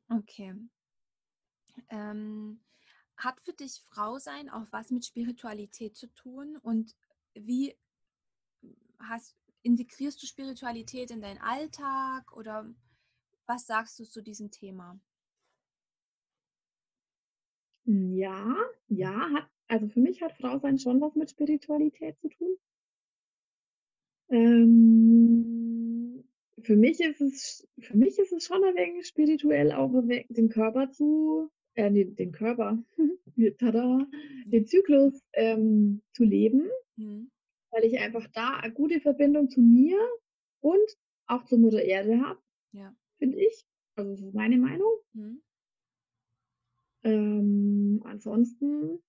Okay. 0.08 0.54
Ähm, 1.88 2.60
hat 3.24 3.40
für 3.40 3.52
dich 3.52 3.82
Frau 3.88 4.18
sein 4.18 4.48
auch 4.50 4.66
was 4.70 4.90
mit 4.90 5.04
Spiritualität 5.04 5.96
zu 5.96 6.06
tun? 6.08 6.56
Und 6.56 6.96
wie 7.34 7.76
hast, 8.98 9.36
integrierst 9.62 10.22
du 10.22 10.26
Spiritualität 10.26 11.10
in 11.10 11.20
deinen 11.20 11.40
Alltag 11.40 12.36
oder 12.36 12.72
was 13.46 13.66
sagst 13.66 13.98
du 13.98 14.04
zu 14.04 14.22
diesem 14.22 14.50
Thema? 14.50 15.00
Ja, 17.84 18.56
ja, 18.88 19.30
hat, 19.30 19.48
also 19.68 19.88
für 19.88 20.00
mich 20.00 20.22
hat 20.22 20.32
Frau 20.36 20.58
sein 20.58 20.78
schon 20.78 21.00
was 21.00 21.14
mit 21.16 21.30
Spiritualität 21.30 22.18
zu 22.20 22.28
tun. 22.28 22.56
Ähm, 24.28 26.24
für 26.62 26.76
mich 26.76 27.00
ist 27.00 27.20
es, 27.20 27.68
für 27.80 27.96
mich 27.96 28.18
ist 28.18 28.32
es 28.32 28.44
schon 28.44 28.62
ein 28.64 28.76
wenig 28.76 29.06
spirituell, 29.06 29.72
auch 29.72 29.90
den 30.28 30.48
Körper 30.48 30.90
zu, 30.90 31.50
äh, 31.74 31.90
den, 31.90 32.16
den 32.16 32.32
Körper, 32.32 32.82
tada, 33.58 34.06
den 34.46 34.66
Zyklus 34.66 35.22
ähm, 35.32 36.02
zu 36.12 36.24
leben. 36.24 36.68
Mhm 36.96 37.30
weil 37.72 37.84
ich 37.84 37.98
einfach 37.98 38.28
da 38.28 38.58
eine 38.58 38.72
gute 38.72 39.00
Verbindung 39.00 39.50
zu 39.50 39.60
mir 39.60 39.98
und 40.60 40.96
auch 41.26 41.44
zur 41.44 41.58
Mutter 41.58 41.82
Erde 41.82 42.20
habe, 42.20 42.40
ja. 42.72 42.94
finde 43.18 43.40
ich. 43.40 43.66
Also 43.96 44.12
das 44.12 44.20
ist 44.20 44.34
meine 44.34 44.58
Meinung. 44.58 44.92
Mhm. 45.14 45.42
Ähm, 47.04 48.02
ansonsten, 48.04 49.02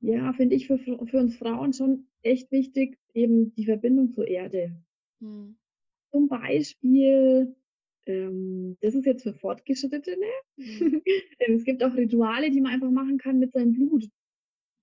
ja, 0.00 0.32
finde 0.34 0.54
ich 0.54 0.66
für, 0.66 0.78
für 0.78 1.18
uns 1.18 1.36
Frauen 1.36 1.72
schon 1.72 2.06
echt 2.22 2.52
wichtig, 2.52 2.98
eben 3.14 3.54
die 3.54 3.64
Verbindung 3.64 4.12
zur 4.12 4.28
Erde. 4.28 4.76
Mhm. 5.20 5.56
Zum 6.10 6.28
Beispiel, 6.28 7.56
ähm, 8.06 8.76
das 8.80 8.94
ist 8.94 9.06
jetzt 9.06 9.22
für 9.22 9.34
Fortgeschrittene. 9.34 10.26
Mhm. 10.56 11.02
es 11.38 11.64
gibt 11.64 11.82
auch 11.82 11.94
Rituale, 11.94 12.50
die 12.50 12.60
man 12.60 12.72
einfach 12.72 12.90
machen 12.90 13.18
kann 13.18 13.38
mit 13.38 13.52
seinem 13.52 13.72
Blut. 13.72 14.08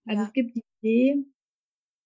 Also 0.06 0.22
ja. 0.22 0.28
es 0.28 0.34
gibt 0.34 0.56
die 0.56 0.64
Idee, 0.82 1.26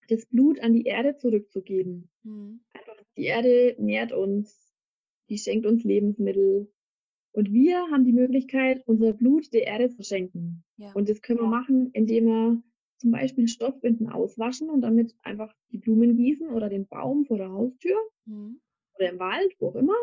das 0.07 0.25
Blut 0.27 0.59
an 0.59 0.73
die 0.73 0.83
Erde 0.83 1.17
zurückzugeben. 1.17 2.09
Mhm. 2.23 2.61
Einfach, 2.73 2.97
die 3.17 3.23
Erde 3.23 3.75
nährt 3.79 4.11
uns, 4.11 4.73
die 5.29 5.37
schenkt 5.37 5.65
uns 5.65 5.83
Lebensmittel. 5.83 6.71
Und 7.31 7.51
wir 7.51 7.79
haben 7.91 8.05
die 8.05 8.13
Möglichkeit, 8.13 8.83
unser 8.85 9.13
Blut 9.13 9.53
der 9.53 9.67
Erde 9.67 9.89
zu 9.89 10.03
schenken. 10.03 10.63
Ja. 10.77 10.93
Und 10.93 11.09
das 11.09 11.21
können 11.21 11.39
wir 11.39 11.47
machen, 11.47 11.91
indem 11.91 12.25
wir 12.25 12.63
zum 12.97 13.11
Beispiel 13.11 13.47
Stoffbinden 13.47 14.09
auswaschen 14.09 14.69
und 14.69 14.81
damit 14.81 15.15
einfach 15.23 15.53
die 15.71 15.77
Blumen 15.77 16.15
gießen 16.15 16.49
oder 16.49 16.69
den 16.69 16.87
Baum 16.87 17.25
vor 17.25 17.37
der 17.37 17.51
Haustür 17.51 17.97
mhm. 18.25 18.61
oder 18.95 19.11
im 19.11 19.19
Wald, 19.19 19.53
wo 19.59 19.69
auch 19.69 19.75
immer. 19.75 19.95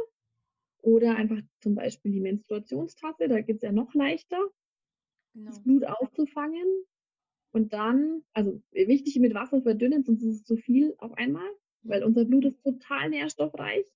Oder 0.83 1.16
einfach 1.16 1.40
zum 1.61 1.75
Beispiel 1.75 2.12
die 2.12 2.21
Menstruationstasse, 2.21 3.29
da 3.29 3.40
geht 3.40 3.57
es 3.57 3.62
ja 3.62 3.73
noch 3.73 3.95
leichter, 3.95 4.38
genau. 5.33 5.47
das 5.47 5.62
Blut 5.62 5.85
aufzufangen 5.85 6.66
und 7.53 7.73
dann, 7.73 8.25
also 8.33 8.61
wichtig 8.73 9.18
mit 9.21 9.35
Wasser 9.35 9.62
verdünnen, 9.62 10.03
sonst 10.03 10.23
ist 10.23 10.35
es 10.35 10.45
zu 10.45 10.57
viel 10.57 10.95
auf 10.99 11.12
einmal, 11.14 11.49
weil 11.83 12.03
unser 12.03 12.25
Blut 12.25 12.45
ist 12.47 12.62
total 12.62 13.11
nährstoffreich. 13.11 13.87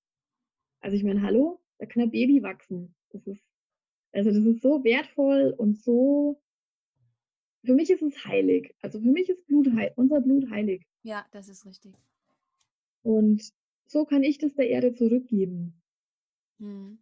Also 0.81 0.97
ich 0.97 1.03
meine, 1.03 1.23
hallo, 1.23 1.61
da 1.79 1.87
kann 1.87 2.03
ein 2.03 2.11
Baby 2.11 2.43
wachsen. 2.43 2.95
Das 3.11 3.27
ist, 3.27 3.43
also 4.13 4.31
das 4.31 4.45
ist 4.45 4.63
so 4.63 4.85
wertvoll 4.85 5.55
und 5.57 5.79
so, 5.83 6.41
für 7.65 7.75
mich 7.75 7.91
ist 7.91 8.03
es 8.03 8.25
heilig. 8.25 8.75
Also 8.81 9.01
für 9.01 9.11
mich 9.11 9.29
ist 9.29 9.47
Blut 9.47 9.69
unser 9.97 10.21
Blut 10.21 10.49
heilig. 10.51 10.87
Ja, 11.03 11.27
das 11.33 11.49
ist 11.49 11.67
richtig. 11.67 11.95
Und 13.03 13.53
so 13.87 14.05
kann 14.05 14.23
ich 14.23 14.39
das 14.39 14.55
der 14.55 14.69
Erde 14.69 14.95
zurückgeben. 14.95 15.76
Hm. 16.59 16.99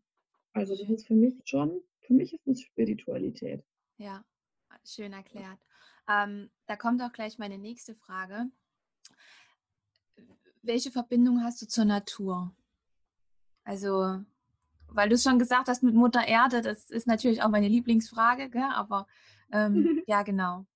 Also 0.52 0.76
das 0.76 0.88
ist 0.88 1.06
für 1.06 1.14
mich 1.14 1.34
schon, 1.44 1.80
für 2.00 2.14
mich 2.14 2.32
ist 2.32 2.46
das 2.46 2.60
Spiritualität. 2.60 3.64
Ja, 3.98 4.24
schön 4.84 5.12
erklärt. 5.12 5.58
Ähm, 6.08 6.50
da 6.66 6.76
kommt 6.76 7.02
auch 7.02 7.12
gleich 7.12 7.38
meine 7.38 7.58
nächste 7.58 7.94
Frage. 7.94 8.46
Welche 10.62 10.90
Verbindung 10.90 11.42
hast 11.42 11.60
du 11.60 11.66
zur 11.66 11.84
Natur? 11.84 12.54
Also, 13.64 14.22
weil 14.88 15.08
du 15.08 15.14
es 15.14 15.22
schon 15.22 15.38
gesagt 15.38 15.68
hast 15.68 15.82
mit 15.82 15.94
Mutter 15.94 16.26
Erde, 16.26 16.60
das 16.60 16.90
ist 16.90 17.06
natürlich 17.06 17.42
auch 17.42 17.48
meine 17.48 17.68
Lieblingsfrage, 17.68 18.50
gell? 18.50 18.70
aber 18.72 19.06
ähm, 19.52 20.02
ja, 20.06 20.22
genau. 20.22 20.66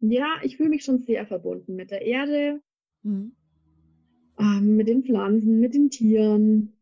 Ja, 0.00 0.36
ich 0.42 0.56
fühle 0.56 0.68
mich 0.68 0.84
schon 0.84 0.98
sehr 0.98 1.26
verbunden 1.26 1.76
mit 1.76 1.90
der 1.90 2.02
Erde, 2.02 2.62
mhm. 3.02 3.34
Ähm, 4.38 4.76
mit 4.76 4.88
den 4.88 5.04
Pflanzen, 5.04 5.60
mit 5.60 5.74
den 5.74 5.90
Tieren. 5.90 6.76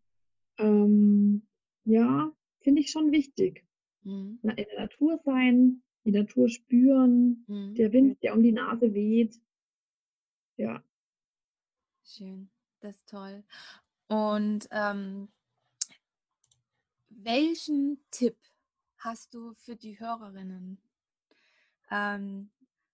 Ähm, 0.59 1.43
ja, 1.85 2.33
finde 2.61 2.81
ich 2.81 2.91
schon 2.91 3.11
wichtig. 3.13 3.65
Mhm. 4.03 4.39
In 4.43 4.57
der 4.57 4.81
Natur 4.81 5.21
sein, 5.25 5.83
die 6.05 6.13
Natur 6.13 6.49
spüren, 6.49 7.45
mhm. 7.47 7.75
der 7.75 7.93
Wind, 7.93 8.23
der 8.23 8.35
um 8.35 8.43
die 8.43 8.53
Nase 8.53 8.95
weht. 8.95 9.41
Ja. 10.57 10.83
Schön, 12.05 12.51
das 12.81 12.97
ist 12.97 13.09
toll. 13.09 13.45
Und 14.09 14.69
ähm, 14.71 15.29
welchen 17.09 17.99
Tipp 18.11 18.37
hast 18.99 19.35
du 19.35 19.55
für 19.55 19.77
die 19.77 19.99
Hörerinnen, 19.99 20.79
ähm, 21.91 22.51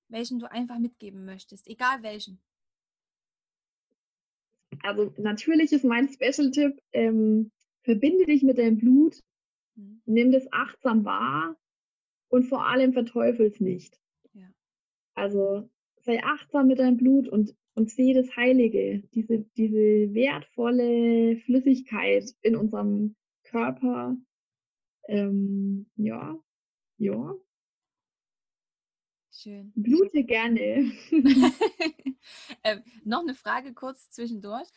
welchen 0.09 0.39
du 0.39 0.51
einfach 0.51 0.79
mitgeben 0.79 1.25
möchtest, 1.25 1.67
egal 1.69 2.03
welchen? 2.03 2.41
Also 4.83 5.13
natürlich 5.19 5.73
ist 5.73 5.85
mein 5.85 6.09
Special-Tipp, 6.09 6.81
ähm, 6.93 7.51
verbinde 7.83 8.27
dich 8.27 8.43
mit 8.43 8.59
deinem 8.59 8.79
Blut, 8.79 9.21
mhm. 9.77 10.03
nimm 10.07 10.33
das 10.33 10.47
achtsam 10.53 11.05
wahr, 11.05 11.57
und 12.29 12.45
vor 12.45 12.67
allem 12.67 12.93
verteufels 12.93 13.61
nicht. 13.61 13.99
Ja. 14.35 14.49
Also 15.15 15.69
sei 16.01 16.23
achtsam 16.23 16.69
mit 16.69 16.79
deinem 16.79 16.97
Blut 16.97 17.29
und, 17.29 17.55
und 17.75 17.91
sehe 17.91 18.15
das 18.15 18.37
Heilige, 18.37 19.03
diese, 19.15 19.41
diese 19.57 20.15
wertvolle 20.15 21.37
Flüssigkeit 21.37 22.35
in 22.43 22.57
unserem 22.57 23.17
Körper. 23.45 24.17
Ähm, 25.07 25.87
ja, 25.97 26.39
ja. 26.99 27.35
Schön. 29.49 29.73
Blute 29.77 30.25
gerne. 30.25 30.93
ähm, 32.65 32.83
noch 33.05 33.21
eine 33.21 33.35
Frage 33.35 33.73
kurz 33.73 34.11
zwischendurch, 34.11 34.69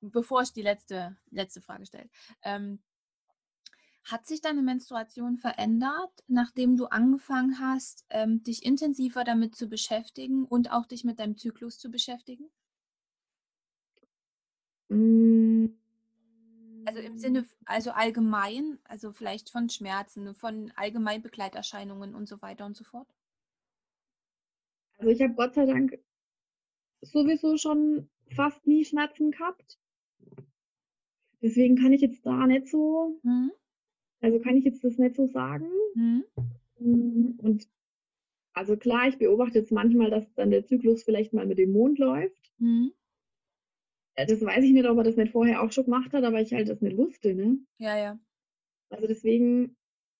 bevor 0.00 0.40
ich 0.40 0.52
die 0.54 0.62
letzte, 0.62 1.18
letzte 1.30 1.60
Frage 1.60 1.84
stelle. 1.84 2.08
Ähm, 2.42 2.78
hat 4.04 4.26
sich 4.26 4.40
deine 4.40 4.62
Menstruation 4.62 5.36
verändert, 5.36 6.24
nachdem 6.26 6.78
du 6.78 6.86
angefangen 6.86 7.60
hast, 7.60 8.06
ähm, 8.08 8.42
dich 8.42 8.64
intensiver 8.64 9.24
damit 9.24 9.56
zu 9.56 9.68
beschäftigen 9.68 10.46
und 10.46 10.72
auch 10.72 10.86
dich 10.86 11.04
mit 11.04 11.18
deinem 11.18 11.36
Zyklus 11.36 11.78
zu 11.78 11.90
beschäftigen? 11.90 12.50
Hm. 14.88 15.76
Also 16.86 17.00
im 17.00 17.18
Sinne, 17.18 17.44
also 17.66 17.90
allgemein, 17.90 18.78
also 18.84 19.12
vielleicht 19.12 19.50
von 19.50 19.68
Schmerzen, 19.68 20.34
von 20.34 20.72
allgemein 20.76 21.20
Begleiterscheinungen 21.20 22.14
und 22.14 22.26
so 22.26 22.40
weiter 22.40 22.64
und 22.64 22.74
so 22.74 22.84
fort? 22.84 23.08
Also 25.04 25.12
ich 25.14 25.22
habe 25.22 25.34
Gott 25.34 25.54
sei 25.54 25.66
Dank 25.66 25.98
sowieso 27.02 27.58
schon 27.58 28.08
fast 28.34 28.66
nie 28.66 28.86
Schmerzen 28.86 29.32
gehabt. 29.32 29.78
Deswegen 31.42 31.76
kann 31.76 31.92
ich 31.92 32.00
jetzt 32.00 32.24
da 32.24 32.46
nicht 32.46 32.68
so 32.68 33.20
mhm. 33.22 33.52
Also 34.22 34.40
kann 34.40 34.56
ich 34.56 34.64
jetzt 34.64 34.82
das 34.82 34.96
nicht 34.96 35.14
so 35.14 35.26
sagen. 35.26 35.68
Mhm. 35.94 36.24
Mm, 36.78 37.38
und 37.42 37.68
also 38.54 38.78
klar, 38.78 39.08
ich 39.08 39.18
beobachte 39.18 39.58
jetzt 39.58 39.72
manchmal, 39.72 40.08
dass 40.08 40.32
dann 40.32 40.50
der 40.50 40.64
Zyklus 40.64 41.02
vielleicht 41.02 41.34
mal 41.34 41.44
mit 41.44 41.58
dem 41.58 41.72
Mond 41.72 41.98
läuft. 41.98 42.50
Mhm. 42.56 42.94
Das 44.16 44.40
weiß 44.40 44.64
ich 44.64 44.72
nicht, 44.72 44.88
ob 44.88 44.96
er 44.96 45.04
das 45.04 45.16
nicht 45.16 45.32
vorher 45.32 45.60
auch 45.60 45.72
schon 45.72 45.84
gemacht 45.84 46.14
hat, 46.14 46.24
aber 46.24 46.40
ich 46.40 46.54
halt 46.54 46.70
das 46.70 46.80
nicht 46.80 46.96
wusste. 46.96 47.34
Ne? 47.34 47.58
Ja, 47.76 47.98
ja. 47.98 48.18
Also 48.88 49.06
deswegen, 49.06 49.76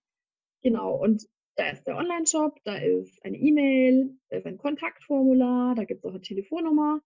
Genau, 0.63 0.97
und 0.97 1.29
da 1.59 1.71
ist 1.71 1.85
der 1.89 1.97
Online-Shop, 1.97 2.61
da 2.63 2.77
ist 2.77 3.25
eine 3.25 3.37
E-Mail, 3.37 4.17
da 4.29 4.37
ist 4.37 4.47
ein 4.47 4.59
Kontaktformular, 4.59 5.75
da 5.75 5.85
gibt 5.85 6.01
es 6.01 6.05
auch 6.05 6.15
eine 6.15 6.21
Telefonnummer. 6.21 7.03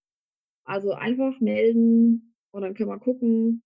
Also 0.64 0.92
einfach 0.92 1.40
melden 1.40 2.34
und 2.50 2.62
dann 2.62 2.74
können 2.74 2.90
wir 2.90 3.00
gucken, 3.00 3.62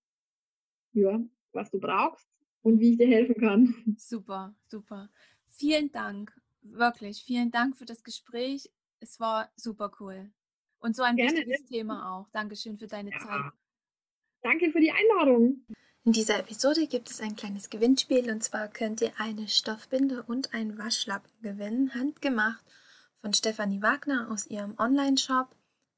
ja, 0.92 1.20
was 1.52 1.70
du 1.70 1.80
brauchst 1.80 2.28
und 2.62 2.78
wie 2.78 2.92
ich 2.92 2.98
dir 2.98 3.08
helfen 3.08 3.34
kann. 3.34 3.74
Super, 3.98 4.54
super. 4.68 5.10
Vielen 5.48 5.90
Dank, 5.90 6.32
wirklich. 6.62 7.24
Vielen 7.24 7.50
Dank 7.50 7.76
für 7.76 7.84
das 7.84 8.04
Gespräch. 8.04 8.70
Es 9.00 9.18
war 9.18 9.50
super 9.56 9.90
cool. 9.98 10.30
Und 10.78 10.94
so 10.94 11.02
ein 11.02 11.16
Gerne. 11.16 11.32
wichtiges 11.32 11.66
Thema 11.66 12.16
auch. 12.16 12.28
Dankeschön 12.30 12.78
für 12.78 12.86
deine 12.86 13.10
ja. 13.10 13.18
Zeit. 13.18 13.52
Danke 14.42 14.70
für 14.70 14.80
die 14.80 14.92
Einladung. 14.92 15.66
In 16.06 16.12
dieser 16.12 16.38
Episode 16.38 16.86
gibt 16.86 17.10
es 17.10 17.20
ein 17.20 17.34
kleines 17.34 17.68
Gewinnspiel 17.68 18.30
und 18.30 18.44
zwar 18.44 18.68
könnt 18.68 19.00
ihr 19.00 19.10
eine 19.18 19.48
Stoffbinde 19.48 20.22
und 20.22 20.54
einen 20.54 20.78
Waschlappen 20.78 21.32
gewinnen, 21.42 21.92
handgemacht 21.94 22.64
von 23.20 23.34
Stefanie 23.34 23.82
Wagner 23.82 24.30
aus 24.30 24.46
ihrem 24.46 24.78
Online-Shop. 24.78 25.48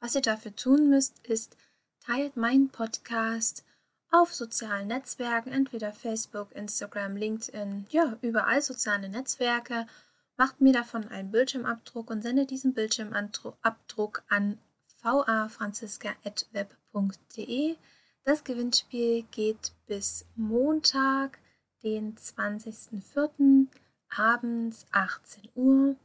Was 0.01 0.15
ihr 0.15 0.23
dafür 0.23 0.57
tun 0.57 0.89
müsst, 0.89 1.27
ist, 1.27 1.59
teilt 2.01 2.39
meinen 2.39 2.71
Podcast 2.71 3.67
auf 4.11 4.33
sozialen 4.33 4.89
Netzwerken, 4.89 5.53
entweder 5.53 5.93
Facebook, 5.93 6.53
Instagram, 6.53 7.15
LinkedIn, 7.15 7.87
ja, 7.91 8.17
überall 8.23 8.63
soziale 8.63 9.11
Netzwerke. 9.11 9.87
Macht 10.39 10.63
mir 10.63 10.73
davon 10.73 11.07
einen 11.09 11.31
Bildschirmabdruck 11.31 12.09
und 12.09 12.23
sende 12.23 12.47
diesen 12.47 12.73
Bildschirmabdruck 12.73 14.23
an 14.31 14.57
vafranziska.web.de. 15.03 17.77
Das 18.29 18.45
Gewinnspiel 18.45 19.25
geht 19.31 19.73
bis 19.87 20.27
Montag, 20.37 21.39
den 21.83 22.15
20.04. 22.15 23.69
abends 24.15 24.87
18 24.91 25.49
Uhr. 25.55 25.97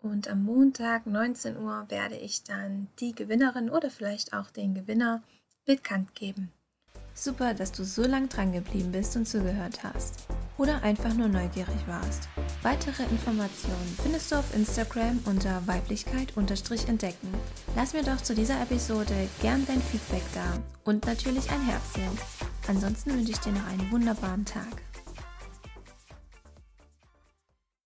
Und 0.00 0.28
am 0.28 0.44
Montag 0.44 1.08
19 1.08 1.56
Uhr 1.56 1.84
werde 1.88 2.14
ich 2.14 2.44
dann 2.44 2.86
die 3.00 3.12
Gewinnerin 3.12 3.70
oder 3.70 3.90
vielleicht 3.90 4.34
auch 4.34 4.50
den 4.50 4.72
Gewinner 4.72 5.24
bekannt 5.64 6.14
geben. 6.14 6.52
Super, 7.12 7.54
dass 7.54 7.72
du 7.72 7.82
so 7.82 8.04
lang 8.04 8.28
dran 8.28 8.52
geblieben 8.52 8.92
bist 8.92 9.16
und 9.16 9.26
zugehört 9.26 9.82
hast. 9.82 10.28
Oder 10.58 10.84
einfach 10.84 11.14
nur 11.14 11.26
neugierig 11.26 11.88
warst. 11.88 12.28
Weitere 12.62 13.04
Informationen 13.04 13.96
findest 14.02 14.32
du 14.32 14.36
auf 14.36 14.54
Instagram 14.54 15.20
unter 15.26 15.64
Weiblichkeit-entdecken. 15.66 17.32
Lass 17.76 17.92
mir 17.92 18.02
doch 18.02 18.20
zu 18.20 18.34
dieser 18.34 18.60
Episode 18.60 19.14
gern 19.40 19.64
dein 19.66 19.80
Feedback 19.80 20.24
da 20.34 20.58
und 20.84 21.06
natürlich 21.06 21.48
ein 21.50 21.64
Herzchen. 21.64 22.18
Ansonsten 22.66 23.12
wünsche 23.12 23.30
ich 23.30 23.38
dir 23.38 23.52
noch 23.52 23.66
einen 23.66 23.90
wunderbaren 23.92 24.44
Tag. 24.44 24.87